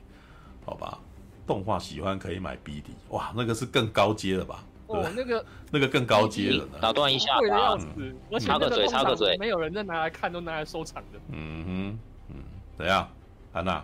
[0.65, 0.99] 好吧，
[1.47, 4.63] 动画喜欢可以买 BD，哇，那个是更高阶了吧？
[4.87, 6.79] 哦，那个那个更高阶了呢。
[6.81, 7.87] 打断一下，贵的要死，
[8.29, 11.19] 我、插个嘴，插个嘴，没有人在拿来看，都拿来收藏的。
[11.29, 12.43] 嗯哼，嗯，
[12.77, 13.07] 怎样，
[13.53, 13.81] 安娜？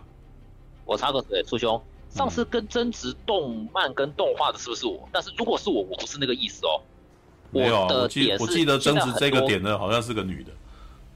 [0.84, 1.82] 我插个嘴，苏兄。
[2.10, 5.07] 上次跟争执动漫跟动画的是不是我？
[5.12, 6.82] 但是如果是我，我不是那个意思哦。
[7.51, 10.51] 没有，我记我记得争执这个点呢，好像是个女的。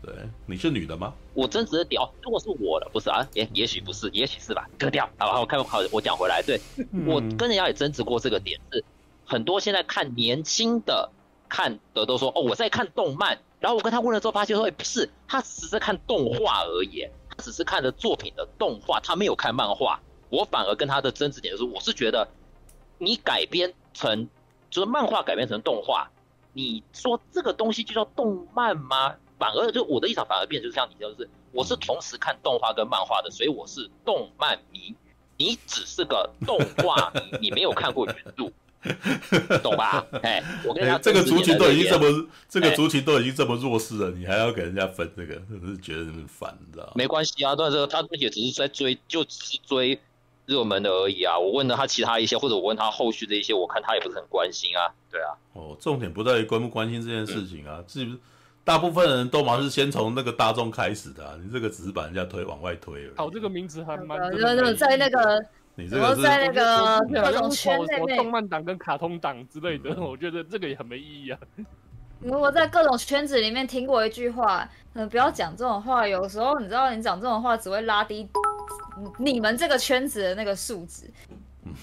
[0.01, 0.13] 对，
[0.45, 1.13] 你是女的吗？
[1.33, 3.25] 我争执的点哦，如果是我的，不是啊？
[3.33, 4.67] 也也许不是，也许是吧？
[4.77, 5.09] 割掉。
[5.17, 6.41] 好，我看好，我讲回来。
[6.41, 6.59] 对，
[7.05, 8.83] 我跟人家也争执过这个点，是
[9.25, 11.09] 很多现在看年轻的
[11.47, 13.39] 看的都说哦，我在看动漫。
[13.59, 20.01] 然后我跟他问了之后，发现说，哎，不是，他只是看动画而已，他只是看的作品的动画，他没有看漫画。
[20.33, 22.27] 我反而跟他的争执点就是，我是觉得
[22.97, 24.27] 你改编成
[24.71, 26.09] 就是漫画改编成动画，
[26.53, 29.15] 你说这个东西就叫动漫吗？
[29.37, 34.95] 反而就我的立场反而变，就是像你就是，我是同时看动画跟漫画的，所以我是动漫迷。
[35.37, 38.51] 你只是个动画迷，你没有看过原著，
[39.59, 40.03] 懂吧？
[40.23, 46.57] 哎，我跟他、欸、这个族群都已经这么，这个族群都已经这么弱势了，你还要给人家分这个，是不是觉得很烦？
[46.59, 46.93] 你知道吗？
[46.95, 49.99] 没关系啊，但是他也只是在追，就只是追。
[50.45, 51.37] 热门的而已啊！
[51.39, 54.91] 我问了他其他一些，或者我问他后续的一些，我看他也不是很关心啊。
[55.09, 58.17] 对啊，哦，重点不在于关不关心这件事情啊，是不是？
[58.65, 63.13] 大部分人都嘛是先从那个大众开始的啊，你这个只是把人家推往外推而已。
[63.17, 64.31] 好，这个名字还蛮……
[64.31, 71.39] 就在那个，你这个是在那个各种圈什么动漫党跟卡通党之类的，我觉得这个也很没意义啊。
[72.23, 76.07] 我在各种圈子里面听过一句话，嗯，不要讲这种话。
[76.07, 78.23] 有时候你知道，你讲这种话只会拉低
[79.17, 81.09] 你们这个圈子的那个素质。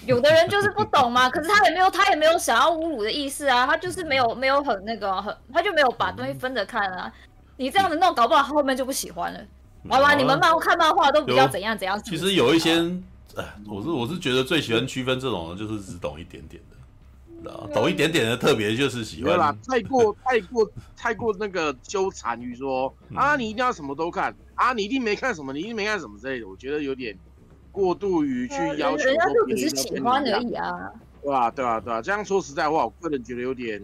[0.05, 7.11] 有的人就是不懂嘛，可是他也没有，他也没有想要侮辱的意思啊，他就是没有没有很那个很，他就没有把东西分着看啊。
[7.57, 9.39] 你这样子弄，搞不好后面就不喜欢了。
[9.89, 11.99] 好吧，你们漫看漫画都比较怎样怎样。
[12.03, 12.75] 其实有一些，
[13.35, 16.77] 哎，我是我是觉得最喜欢区分这种的，就是只懂一点点的。
[17.73, 27.17] 懂一点点的特别就是喜欢，对啦，太过 太过太过那个纠缠于说啊，你一定要什么都看啊，你一定没看什么，你一定没看什么之类的，我觉得有点
[27.71, 29.05] 过度于去要求。
[29.05, 30.91] 人家就只是喜欢而已啊。
[31.23, 33.81] 对啊，对啊，对啊，这样说实在话，我个人觉得有点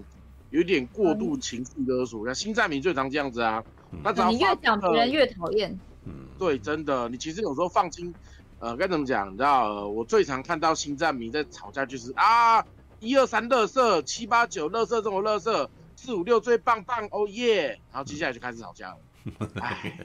[0.50, 2.26] 有点过度情绪勒索。
[2.26, 3.64] 像星战迷最常这样子啊，
[4.04, 5.78] 那只要你越讲别人越讨厌。
[6.06, 8.14] 嗯，对，真的，你其实有时候放心，
[8.60, 9.28] 呃，该怎么讲？
[9.32, 12.64] 你知道，我最常看到星战迷在吵架就是啊。
[13.00, 17.70] 一二三，乐色七八九，乐色这种乐色，四五六最棒棒，哦耶！
[17.92, 18.98] 然后接下来就开始吵架了。
[19.62, 20.00] 哎，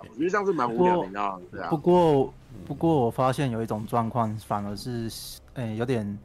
[0.00, 1.42] 我觉得这样是蛮无聊的，你知道吗？
[1.50, 1.70] 对啊。
[1.70, 2.34] 不过，
[2.66, 5.08] 不过我发现有一种状况，反而是，
[5.54, 6.18] 哎、欸，有点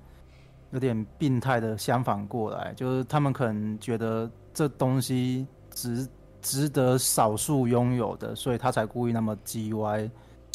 [0.71, 6.07] 有点病态的相反过来，就是他们可能觉得这东西值
[6.41, 10.09] 值得少数拥有的，所以他才故意那么叽歪。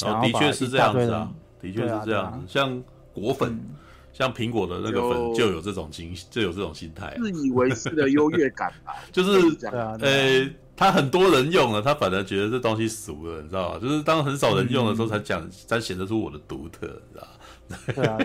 [0.05, 2.13] 哦，的确是这样子啊，的确是这样子。
[2.13, 2.83] 啊啊、像
[3.15, 3.53] 果粉。
[3.53, 3.77] 嗯
[4.17, 8.95] 像苹果的那个粉就有这种心，就有这种心态，自以为是的优越感吧。
[9.12, 9.67] 就是
[10.01, 13.79] 呃，他很多人用了，他反而觉得这东西俗了，你知道吧？
[13.79, 17.85] 就是当很少人用的时候，才讲，才显得出我的独特，你知道吧？
[17.95, 18.17] 对啊，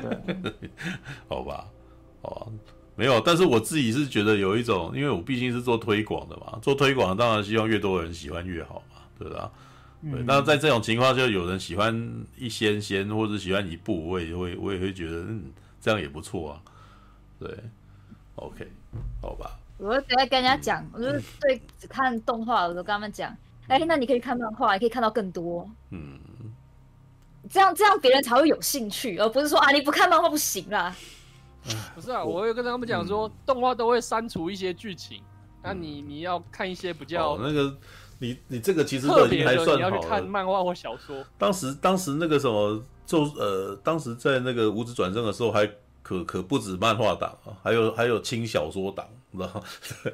[0.42, 0.70] 对。
[1.28, 1.66] 好吧，
[2.22, 2.48] 好吧，
[2.96, 3.20] 没有。
[3.20, 9.52] 但是我自己是觉得有一种，因为我毕竟是做推广的嘛，做推广当然希望越多人喜欢越好嘛，对吧？
[10.02, 10.24] 对。
[10.26, 15.52] 那在这种情况，就有人喜欢一仙仙，或者喜欢一部，我也会，我也会觉得，嗯。
[15.82, 16.62] 这样也不错啊，
[17.40, 17.58] 对
[18.36, 18.72] ，OK，
[19.20, 19.58] 好吧。
[19.80, 23.36] 我就直接跟人家讲，我就是对只看动画，我就跟他们讲，
[23.68, 25.68] 哎、欸，那你可以看漫画，也可以看到更多。
[25.90, 26.20] 嗯，
[27.50, 30.96] 这样这样别人才会有兴趣，而不是说啊你不看漫画不行啦。
[31.96, 35.24] 不是啊，我会跟他们讲说，嗯、动画都会删除一些剧情，
[35.64, 37.76] 那你你要看一些比较、哦、那个，
[38.20, 39.78] 你你这个其实都已经还算好了。
[39.78, 41.26] 你要去看漫画或小说。
[41.40, 42.84] 当时当时那个什么。
[43.06, 45.70] 就呃，当时在那个无职转正的时候，还
[46.02, 49.64] 可可不止漫画党啊，还有还有轻小说党，你知道？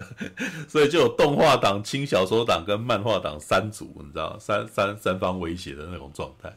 [0.67, 4.37] 所以就有动画党、轻小说党跟漫画党三组，你知道？
[4.39, 6.49] 三三三方威胁的那种状态，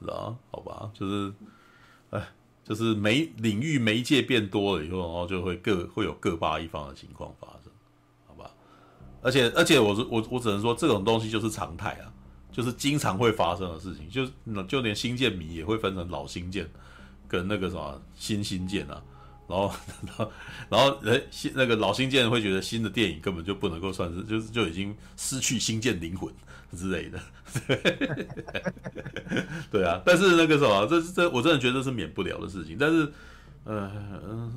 [0.00, 0.36] 知道？
[0.50, 1.32] 好吧，就是，
[2.10, 2.28] 哎，
[2.62, 7.72] 就是媒领域媒介变多了以后，然后就会各会有各霸一方的情况发生，
[8.26, 8.50] 好吧？
[9.22, 12.13] 而且而且我我我只能说，这种东西就是常态啊。
[12.54, 16.64] 就是经常会发生的事情，就就连新建迷也会分成老新建
[17.26, 19.02] 跟那个什么新新建啊，
[19.48, 19.72] 然后
[20.06, 20.32] 然后
[20.70, 26.32] 然后人新那个老新建会觉得新的电影根本就不能够算是，就是就已经失去新建灵魂
[26.76, 27.20] 之类的，
[27.66, 27.98] 对
[29.82, 33.12] 对啊，但是那个什么，这这我真的觉得这是免不了的事情，但是
[33.64, 33.90] 呃，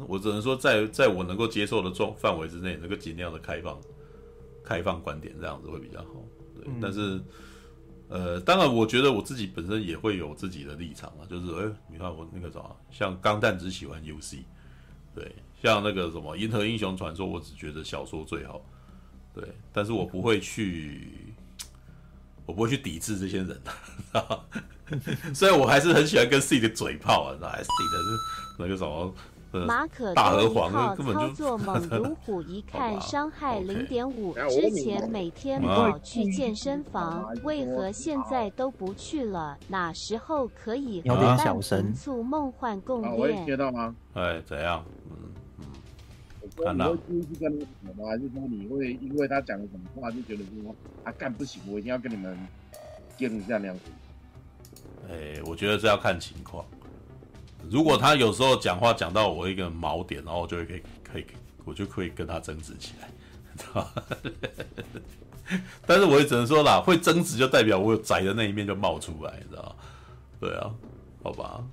[0.07, 3.79] 我只能说在在我能够接受的状范围之内，能够尽量的开放
[4.63, 6.23] 开放观点，这样子会比较好，
[6.55, 7.19] 对，但是。
[8.09, 14.39] 呃，当然，我觉得我自己本身也会有自己的立场啊，就是，哎、你看我那个什么，像钢弹只喜欢 UC，
[15.13, 18.61] 对，像那个什么银河英雄传说，我只觉得小说最好，
[19.33, 19.43] 对，
[19.73, 21.35] 但是我不会去，
[22.45, 23.61] 我不会去抵制这些人
[24.13, 24.45] 啊，
[25.35, 29.13] 虽然我还是很喜欢跟 C 的嘴炮啊，那 C 的那个什么。
[29.51, 34.33] 马可多一号操作 猛如虎，一 看伤害零点五。
[34.49, 39.57] 之前每天跑去健身房，为何现在都不去了？
[39.67, 43.15] 哪时候可以和半瓶醋梦幻共练？
[43.41, 43.95] 我听到吗？
[44.13, 44.83] 哎，怎样？
[45.09, 45.65] 嗯嗯。
[46.63, 46.93] 看到。
[47.07, 48.05] 你会继续跟他们吗？
[48.09, 52.37] 还是说你会因为他讲了什么话就觉得说他干不行，我一定要跟你们
[53.17, 53.83] 建立这样那样子？
[55.09, 56.65] 哎，我觉得这要看情况。
[57.69, 61.25] 如果他有时候讲话讲到我一个锚点，然后我就会可以可以，
[61.65, 63.09] 我就可以跟他争执起来，
[63.57, 64.03] 知道吧？
[65.85, 69.75] 但是我也只能说啦，会争执就代表我有宅的那一面就冒出来，你知道？
[70.39, 70.69] 对啊，
[71.23, 71.63] 好吧，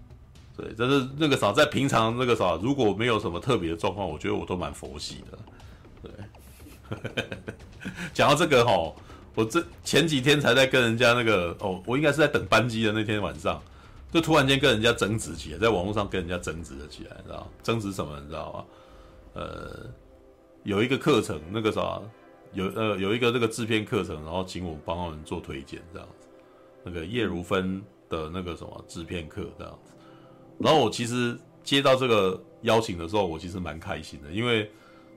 [0.56, 5.38] 对，但是那个啥，在平常那个啥，如果没有什么特别的状况，我觉得我都蛮佛系的。
[6.02, 7.00] 对，
[8.14, 8.94] 讲到这个齁，
[9.34, 13.62] 我这前几天才在跟人家那个哦，我应该是在等班机的那天晚上。
[14.14, 18.16] 就突然间跟人家争执起来，在网络上跟人家争执了起来，你知道争执什么？
[18.20, 18.64] 你知道吗？
[19.32, 19.90] 呃，
[20.62, 22.00] 有一个课程，那个啥，
[22.52, 26.28] 有呃有一个这个制片课程，然后请我帮他们做推荐，这样子。
[26.84, 29.92] 那个叶如芬的那个什么制片课这样子。
[30.60, 34.70] 然后我其实接到这个邀请的时候，我其实蛮开心的，因为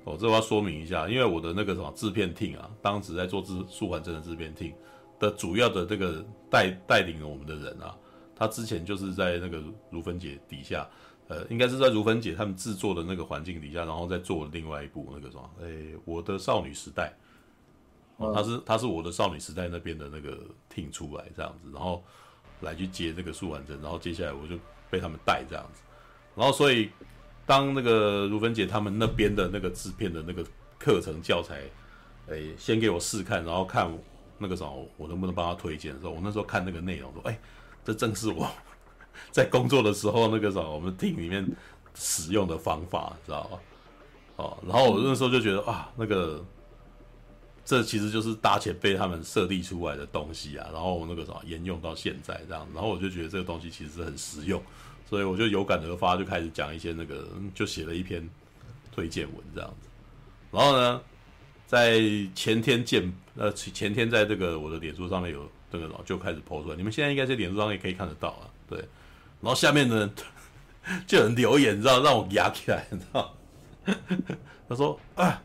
[0.05, 4.73] 我、哦、这要说明一下，因为我的那个什么制片 team 啊，当时在做制舒缓真的制片 team
[5.19, 7.95] 的主要的这个带带领我们的人啊。
[8.37, 10.87] 他之前就是在那个如芬姐底下，
[11.27, 15.67] 呃，应该是在如芬姐他们制作的那个环境底下，然后再做另外一部那个什么，哎，
[16.05, 17.11] 我的少女时代，
[18.17, 20.37] 哦，他是他是我的少女时代那边的那个
[20.71, 22.03] team 出来这样子，然后
[22.61, 24.55] 来去接那个素婉珍，然后接下来我就
[24.91, 25.81] 被他们带这样子，
[26.35, 26.91] 然后所以
[27.45, 30.45] 当那个如芬姐他们那边的那个制片的那个
[30.77, 31.63] 课程教材，
[32.29, 33.91] 哎，先给我试看，然后看
[34.37, 37.39] 那个什么，我能不能帮他推荐的时候，我那时候看那个内容说，哎。
[37.87, 38.45] 这正是我
[39.31, 41.47] 在工作的时候那个什么，我们厅里面
[41.95, 43.59] 使用的方法，知道吧？
[44.35, 46.43] 哦，然后我那时候就觉得啊，那个
[47.63, 54.61] 这其实就是大前辈他们设立出来的东西啊，然后那个什么沿用到现在这样，然后我就觉得这个东西其实很实用，
[55.09, 58.29] 所以我就有感而发，就开始讲一些那个，就写了一篇
[58.91, 59.87] 推荐文这样子。
[60.51, 61.01] 然后呢，
[61.67, 62.01] 在
[62.33, 68.79] 前天见，呃，前天在这个我的脸书上面有这个就开始 po 出来，你们现在应该在脸书上也可以看得到啊，对。
[69.41, 70.09] 然后下面呢，
[71.05, 73.33] 就有人留言，你知道让我压起来，你知道？
[74.69, 75.41] 他说啊，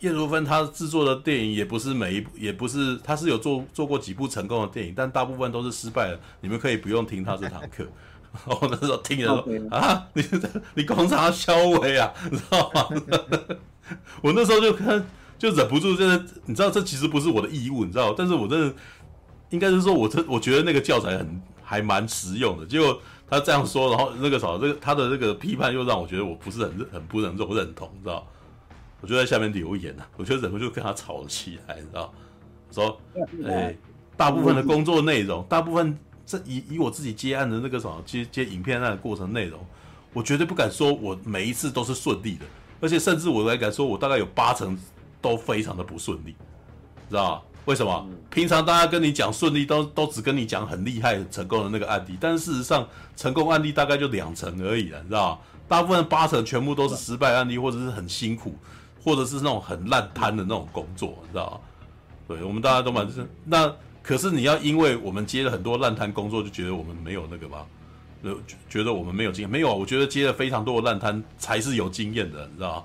[0.00, 6.20] 叶如芬她制作的电影也不是每一部，也不是他是有做做过几部成功的电影，但大部分都是失败的。
[6.40, 7.86] 你们可以不用听他这堂课。
[8.46, 10.24] 我那时候听人说啊， 你
[10.74, 12.88] 你工厂肖伟啊，你知道吗？
[14.22, 15.04] 我那时候就看
[15.42, 18.14] 就忍不住，真的，你知道这其实不是我的义务，你知道？
[18.16, 18.72] 但是我真的
[19.50, 23.00] 应该是说，我这我觉得那个教材很还蛮实用的，结果。
[23.28, 28.24] 他这样说，然后那个啥，这个他的这个批判又让我觉得我不是很认很不能够认同，你知道？
[29.00, 32.12] 我就在下面留言啊，我就忍不住跟他吵了起来，你知道？
[32.70, 33.00] 说，
[33.46, 33.74] 哎，
[34.18, 39.58] 大部分的工作内容，大部分这以以我自己接案的那个什么接接影片那个过程内容，
[40.12, 42.44] 我绝对不敢说我每一次都是顺利的，
[42.82, 44.78] 而且甚至我来敢说，我大概有八成
[45.22, 46.34] 都非常的不顺利，
[47.08, 47.42] 知道？
[47.64, 48.06] 为什么？
[48.28, 52.86] 平常大家跟你讲顺利，都都只跟你讲很厉害、很成功的那个案例，但事实上，
[53.16, 55.38] 成功案例大概就两成而已了，你知道吗？
[55.68, 58.56] 大部分八成全部都是失败案例，或者是很辛苦，
[59.02, 61.60] 或者是那种很烂摊的那种工作，你知道吗？
[62.26, 63.72] 对，我们大家都蛮是那，
[64.02, 67.64] 可是你要因为我们接了很多烂摊工作，就觉得我们没有那个吗？
[68.24, 68.36] 就
[68.68, 69.50] 觉得我们没有经验？
[69.50, 72.84] 没有，我觉得接了非常多的烂摊才是有经验的，你知道吗？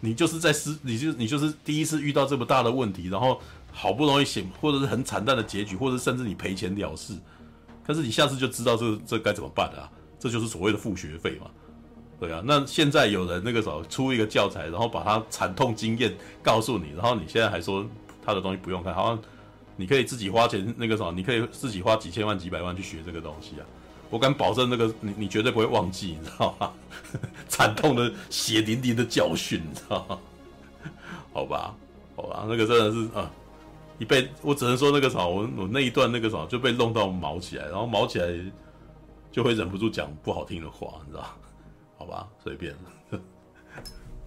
[0.00, 3.40] 你就是在失，你就你就是第一次遇到这么大的问题，然后。
[3.70, 7.12] 好不容易醒，或者是很惨淡的结局，或者甚至你赔钱了事，
[7.86, 9.86] 但是你下次就知道这这该怎么办啊？
[10.18, 11.48] 这就是所谓的付学费嘛，
[12.18, 12.42] 对啊。
[12.44, 16.12] 那现在有人那个时候出一个教材，然后把他惨痛经验
[16.42, 17.86] 告诉你，然后你现在还说
[18.24, 19.18] 他的东西不用看，好像
[19.76, 23.62] 你可以自己花钱那个什么，你可以自己花几千万几百万去学这个东西啊。
[24.10, 26.72] 我敢保证那个你你绝对不会忘记，你知道吗？
[27.48, 30.18] 惨痛的血淋淋的教训，你知道吗？
[31.32, 31.74] 好吧，
[32.16, 33.30] 好吧，那个真的是啊。
[33.98, 38.28] 一被我只能说那个啥，我我那一段那个啥就被弄到毛起来，然后毛起来
[39.32, 41.24] 就会忍不住讲不好听的话，你知道？
[41.98, 42.72] 好吧，随便，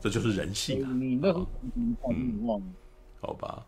[0.02, 0.90] 这就是人性啊。
[0.94, 1.30] 你那
[1.78, 1.96] 嗯，
[3.22, 3.66] 好吧，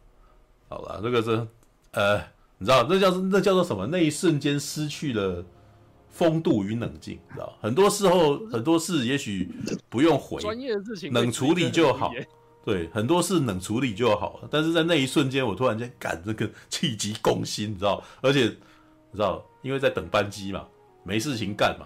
[0.68, 1.48] 好吧，那个是
[1.92, 2.18] 呃，
[2.58, 3.88] 你知道那叫那叫做什么？
[3.88, 5.42] 那一瞬间失去了
[6.14, 7.58] 风度与冷静，你知道？
[7.60, 9.52] 很多时候很多事也许
[9.90, 12.14] 不用回，专业的事情冷处理就好。
[12.64, 18.02] 对，很多事冷处理就好了，但是在那一瞬间，我突然间感这个气急攻心，你知道？
[18.22, 20.66] 而且你知道，因为在等班机嘛，
[21.04, 21.86] 没事情干嘛，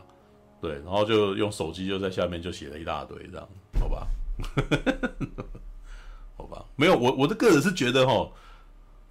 [0.62, 3.50] 对，然后就用手机就在下面就写了一大堆，这样，
[3.80, 4.08] 好吧？
[6.38, 8.30] 好吧，没有，我我的个人是觉得哈，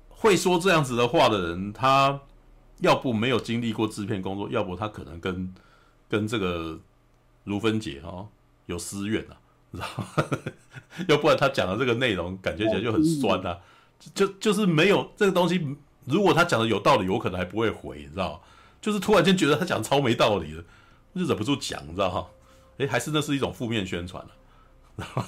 [0.08, 2.20] 会说这样子的话的人，他
[2.80, 5.54] 要不没有经历过制片工作，要不他可能跟
[6.08, 6.78] 跟这个
[7.44, 8.28] 如芬姐哦
[8.66, 9.36] 有私怨啊。
[9.72, 9.86] 知道？
[11.08, 13.58] 要不然他讲的这个内容感觉起来就很酸啊，
[14.14, 15.76] 就就是没有这个东西。
[16.04, 18.40] 如果他讲的有道理，我可能还不会回，你知道？
[18.80, 20.62] 就是突然间觉得他讲超没道理的，
[21.16, 22.30] 就忍不住讲，你知道哈？
[22.78, 24.24] 哎，还是那是一种负面宣传
[24.96, 25.04] 啊，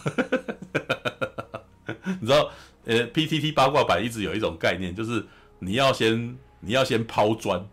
[2.20, 2.50] 你知道？
[2.84, 5.26] 呃，PTT 八卦版一直有一种概念，就是
[5.58, 7.64] 你要先你要先抛砖，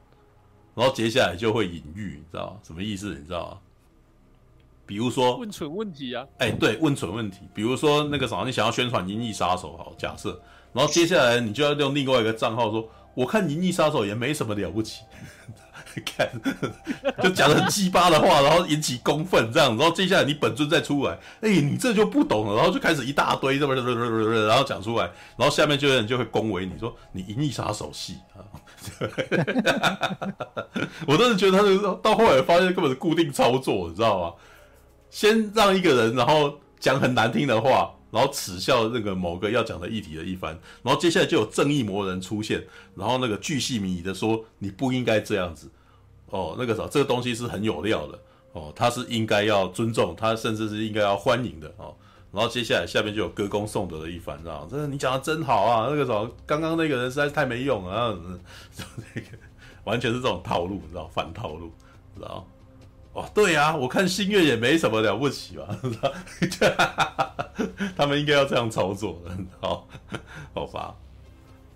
[0.74, 3.16] 然后接下来就会隐喻，你知道什么意思？
[3.16, 3.58] 你知道吗？
[4.88, 7.40] 比如说问蠢问题啊，哎，对，问蠢问题。
[7.56, 10.40] 比如说那个什么，你想要宣传《银翼杀手》好，假设，
[10.74, 15.02] 然后接下来你就要用另外一个账号说，我看《银翼杀手》也没什么了不起，
[16.06, 16.30] 看，
[17.24, 25.06] 就讲的很鸡巴的话，然后引起公愤这样，然后接下来你本尊再出来，哎，你这就不懂了，然后就开始一大堆这么然后讲出来，
[25.36, 28.46] 然后下面就有人就会恭维你说你《银翼杀手》系啊，
[31.08, 34.34] 我真的觉得他这个到后来发现根本是固定操作，你知道吗？
[35.10, 45.70] 先让一个人，然后讲很难听的话，然后耻笑那个某个要讲的议题的一番，然后接下来就有正义魔人出现，然后那个巨细靡遗的说你不应该这样子，
[46.28, 48.20] 哦，那个啥，这个东西是很有料的，
[48.52, 51.96] 哦，他是应该要尊重，他甚至是应该要欢迎的，哦，
[52.36, 54.68] 然后接下来下面就有歌功颂德的一番，知道吗？
[54.70, 58.14] 这个你讲的真好啊，那个啥，刚刚那个人实在是太没用了，
[58.76, 58.84] 就
[59.16, 59.28] 那个
[59.86, 61.72] 完全是这种套路，你知道，反套路，
[62.16, 62.46] 知道。
[63.14, 65.70] 哦，对、啊，我看星月也没什么了不起吧？
[67.96, 69.32] 他们应该要这样操作的，
[69.62, 69.88] 好，
[70.54, 70.94] 好吧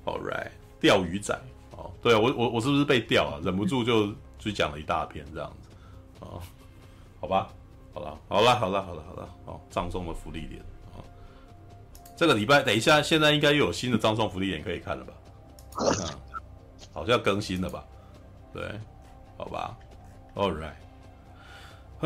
[0.03, 0.49] ，All right，
[0.81, 1.33] 钓鱼仔，
[1.71, 3.39] 哦，对啊，我我我是不是被钓啊？
[3.41, 4.07] 忍不住就
[4.37, 5.69] 就讲了一大篇这样子，
[6.19, 6.41] 哦，
[7.21, 7.47] 好吧，
[7.93, 9.29] 好了，好了，好了，好了，好了，
[9.69, 10.61] 葬送的福利点
[10.93, 11.03] 啊，
[12.15, 15.13] 这个礼拜等一下，现在应该又有新的葬送福利点可以看了吧？
[15.79, 16.09] 嗯，
[16.91, 17.85] 好像更新了吧？
[18.53, 18.63] 对，
[19.37, 19.77] 好吧
[20.35, 20.73] ，All right。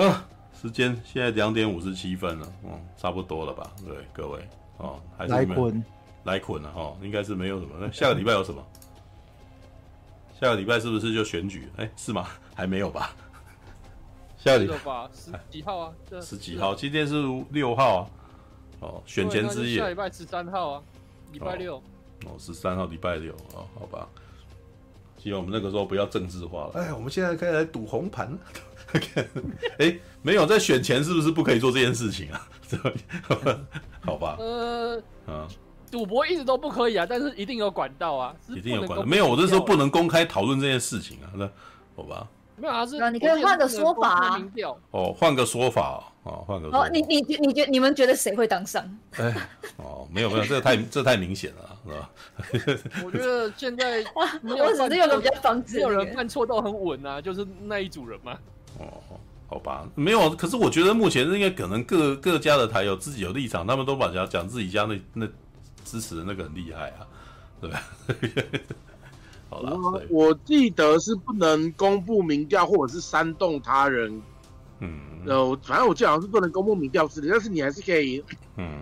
[0.02, 0.26] 啊，
[0.62, 3.72] 时间现在两点五十七分了，嗯，差不多了吧？
[3.86, 5.84] 对，各位，哦，还是你们，
[6.24, 7.76] 来捆了哈，应该是没有什么。
[7.80, 8.64] 那下个礼拜有什么？
[10.42, 11.70] 下个礼拜是不是就选举？
[11.78, 12.28] 哎，是吗？
[12.54, 13.16] 还没有吧？
[14.44, 15.94] 下个礼拜十几号啊？
[16.22, 16.76] 十几号？
[16.76, 18.02] 今天是六号啊。
[18.82, 19.80] 哦，选前之夜。
[19.80, 20.84] 下礼拜十三号啊，
[21.32, 21.78] 礼拜六。
[22.26, 24.06] 哦，十三号礼拜六啊，好吧。
[25.18, 26.72] 希望我们那个时候不要政治化了。
[26.74, 28.38] 哎，我们现在可以来赌红盘。
[29.80, 32.46] 哎，没有在选前是不是不可以做这件事情啊？
[34.04, 34.36] 好吧。
[34.40, 35.48] 呃，啊，
[35.90, 39.06] 赌博一直都不可以啊，但是一定有管道啊，一定有管道。
[39.06, 41.32] 没有，我这时候不能公开讨论这件事情啊。
[41.34, 41.50] 那
[41.96, 42.28] 好吧。
[42.56, 44.42] 没有啊，是你可以换个说法啊。
[44.92, 46.68] 哦，换个说法哦，换个。
[46.70, 48.84] 哦，你你你觉你们觉得谁会当上？
[49.18, 49.36] 哎，
[49.78, 52.10] 哦，没有没有，这个太这太明显了，是吧？
[53.04, 54.26] 我觉得现在 我
[54.72, 58.38] 只是有个比较防止，没有人犯错都很稳啊，就是那一组人嘛。
[58.80, 58.86] 哦，
[59.48, 65.28] 好吧，没有，可是我觉得目前应该可能各各家的台有自己有立场，他们都把讲讲自己家那那
[65.84, 67.08] 支持的那个很厉害啊，
[67.60, 67.84] 对吧？
[69.62, 74.22] 我我记得是不能公布民调或者是煽动他人，
[74.80, 78.24] 嗯，呃，反正我记得好像是不能公布民调之类，但是你还是可以，
[78.58, 78.82] 嗯，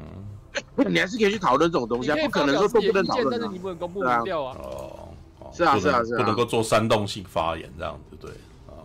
[0.87, 5.09] 你还是可以去讨论这种东西啊，不可能说都不能讨论，但是你不能公布民调啊，哦，
[5.53, 8.31] 是啊是啊是啊，不能够做煽动性发言这样子，对。
[8.67, 8.79] 啊，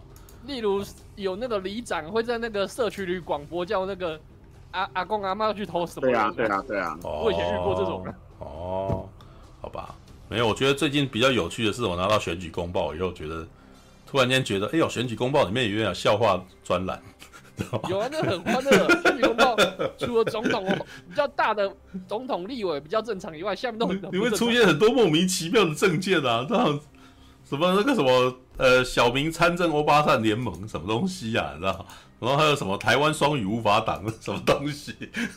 [0.47, 0.83] 例如
[1.17, 4.19] 有那个里长会在那个社区里广播叫那个
[4.73, 8.05] 阿阿公阿妈要去投什么，对啊对啊对啊，我以前遇过这种，
[8.41, 9.09] 哦，
[9.61, 9.95] 好吧。
[10.29, 13.47] 没有，我觉得最近比较有趣的是，我拿到选举公报以后，觉得
[14.07, 17.01] 突然间觉得，哎呦，选举公报里面有点笑话专栏，
[17.89, 18.71] 有啊，那很欢乐。
[19.03, 19.57] 选举公报
[19.99, 20.65] 除了总统
[21.09, 21.73] 比较大的
[22.09, 26.81] 总统、立委比较正常以外，下面都很你会出现很多莫名其妙的证件啊，这样
[27.49, 31.87] 什么那个什么呃小明参政欧巴桑联盟什么东西啊，你知道？
[32.19, 34.95] 然后还有什么台湾双语无法党什么东西？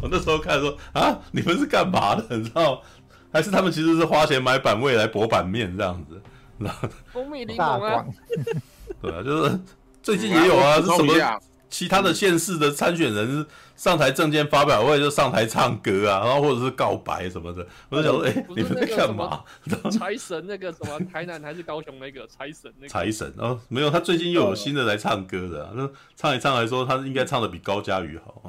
[0.00, 2.24] 我那时候看说啊，你们是干嘛的？
[2.34, 2.82] 你知道？
[3.32, 6.20] 还是他们其实是花钱买版位来博版面这样子，
[6.58, 8.06] 然后蜂蜜柠檬啊，
[9.02, 9.60] 对啊，就是
[10.02, 13.44] 最近也有啊，是什么其他的县市的参选人
[13.74, 19.42] 上台政见发表会就上台唱歌啊，然后或者是告白什么的，我就想说，哎，你们在干嘛？
[19.90, 22.88] 财神那个什么台南还是高雄那个财神那个。
[22.88, 28.42] 财神啊，没有，他最近又有新的来唱歌的，那唱一唱来说，他应该唱的比高嘉瑜好，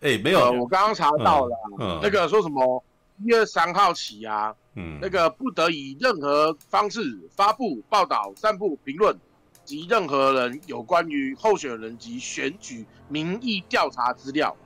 [0.00, 1.56] 哎，没有，我刚刚查到了，
[2.02, 2.82] 那个说什么
[3.18, 7.00] 一月三号起啊，嗯，那个不得以任何方式
[7.36, 9.14] 发布、报道、散布、评论
[9.62, 14.56] 及任何人有关于候选人及选举民意调查资料，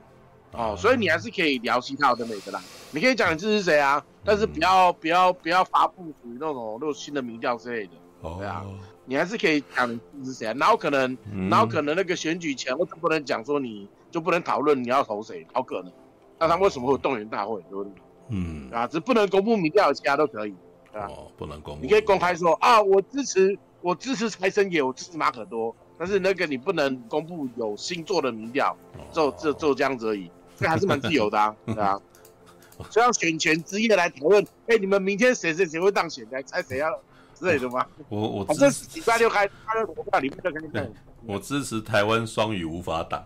[0.53, 2.61] 哦，所以你还是可以聊其他的每个啦，
[2.91, 7.91] 你可以讲你支持谁啊，但是不要不要不要发布属于那种那种新的民调之类的，
[8.37, 8.63] 对啊，
[9.03, 11.17] 你还是可以讲你支持谁啊，然后可能
[11.49, 13.89] 然后可能那个选举前我总不能讲说你。
[14.15, 15.91] 就不能讨论你要投谁，好可能。
[16.39, 17.61] 那他为什么会有动员大会？
[17.63, 17.91] 对不对？
[18.29, 20.55] 嗯，啊，只不能公布民调，其他都可以。
[20.93, 21.81] 哦，不能公布。
[21.81, 25.75] 你可以公开说啊，我支持，我支持财神爷，我支持马可多。
[25.97, 28.73] 但是那个你不能公布有星座的民调，
[29.11, 30.31] 就就就这样子而已。
[30.55, 31.99] 这还是蛮自由的啊，对啊。
[32.89, 36.25] 所以要选前之夜来讨论，哎，你们明天谁谁谁会当选？
[36.31, 36.89] 来猜谁要
[37.37, 37.85] 之类的吗？
[38.07, 40.89] 我我这礼拜六开，他的投票里面就可以看。
[41.25, 43.25] 我支持台湾双语无法党。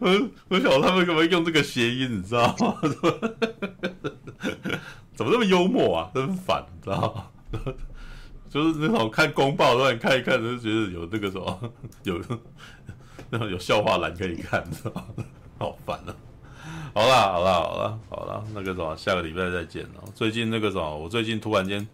[0.00, 2.76] 我我想他们干嘛用这个谐音，你知道吗？
[5.14, 6.10] 怎么那么幽默啊？
[6.14, 7.24] 真烦，你知道吗？
[8.48, 11.72] 就是那种看公报，突然看一看，就觉得有那个什么，
[12.04, 12.18] 有
[13.30, 15.04] 那种有笑话栏可以看，知道吗？
[15.58, 16.14] 好烦啊！
[16.94, 20.04] 好啦，好啦，好啦，好啦，那个什么，下个礼拜再见了。
[20.14, 21.86] 最近那个什么，我最近突然间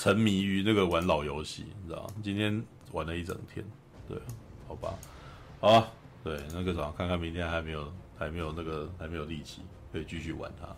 [0.00, 2.10] 沉迷于那个玩老游戏，你知道吗？
[2.22, 2.62] 今天
[2.92, 3.66] 玩了一整天，
[4.06, 4.16] 对。
[4.68, 4.94] 好吧，
[5.60, 5.88] 好啊，
[6.22, 9.62] 对，那个啥，看看明天还没有，还没有那个，还没有力气
[9.92, 10.68] 可以继续玩它。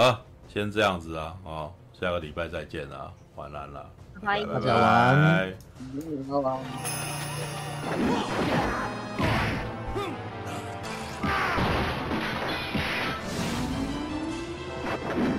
[0.00, 3.84] 好，先这样子啊，啊，下个礼拜再见啊，晚安啦，
[4.22, 5.52] 拜拜，拜拜。
[15.18, 15.37] Yeah!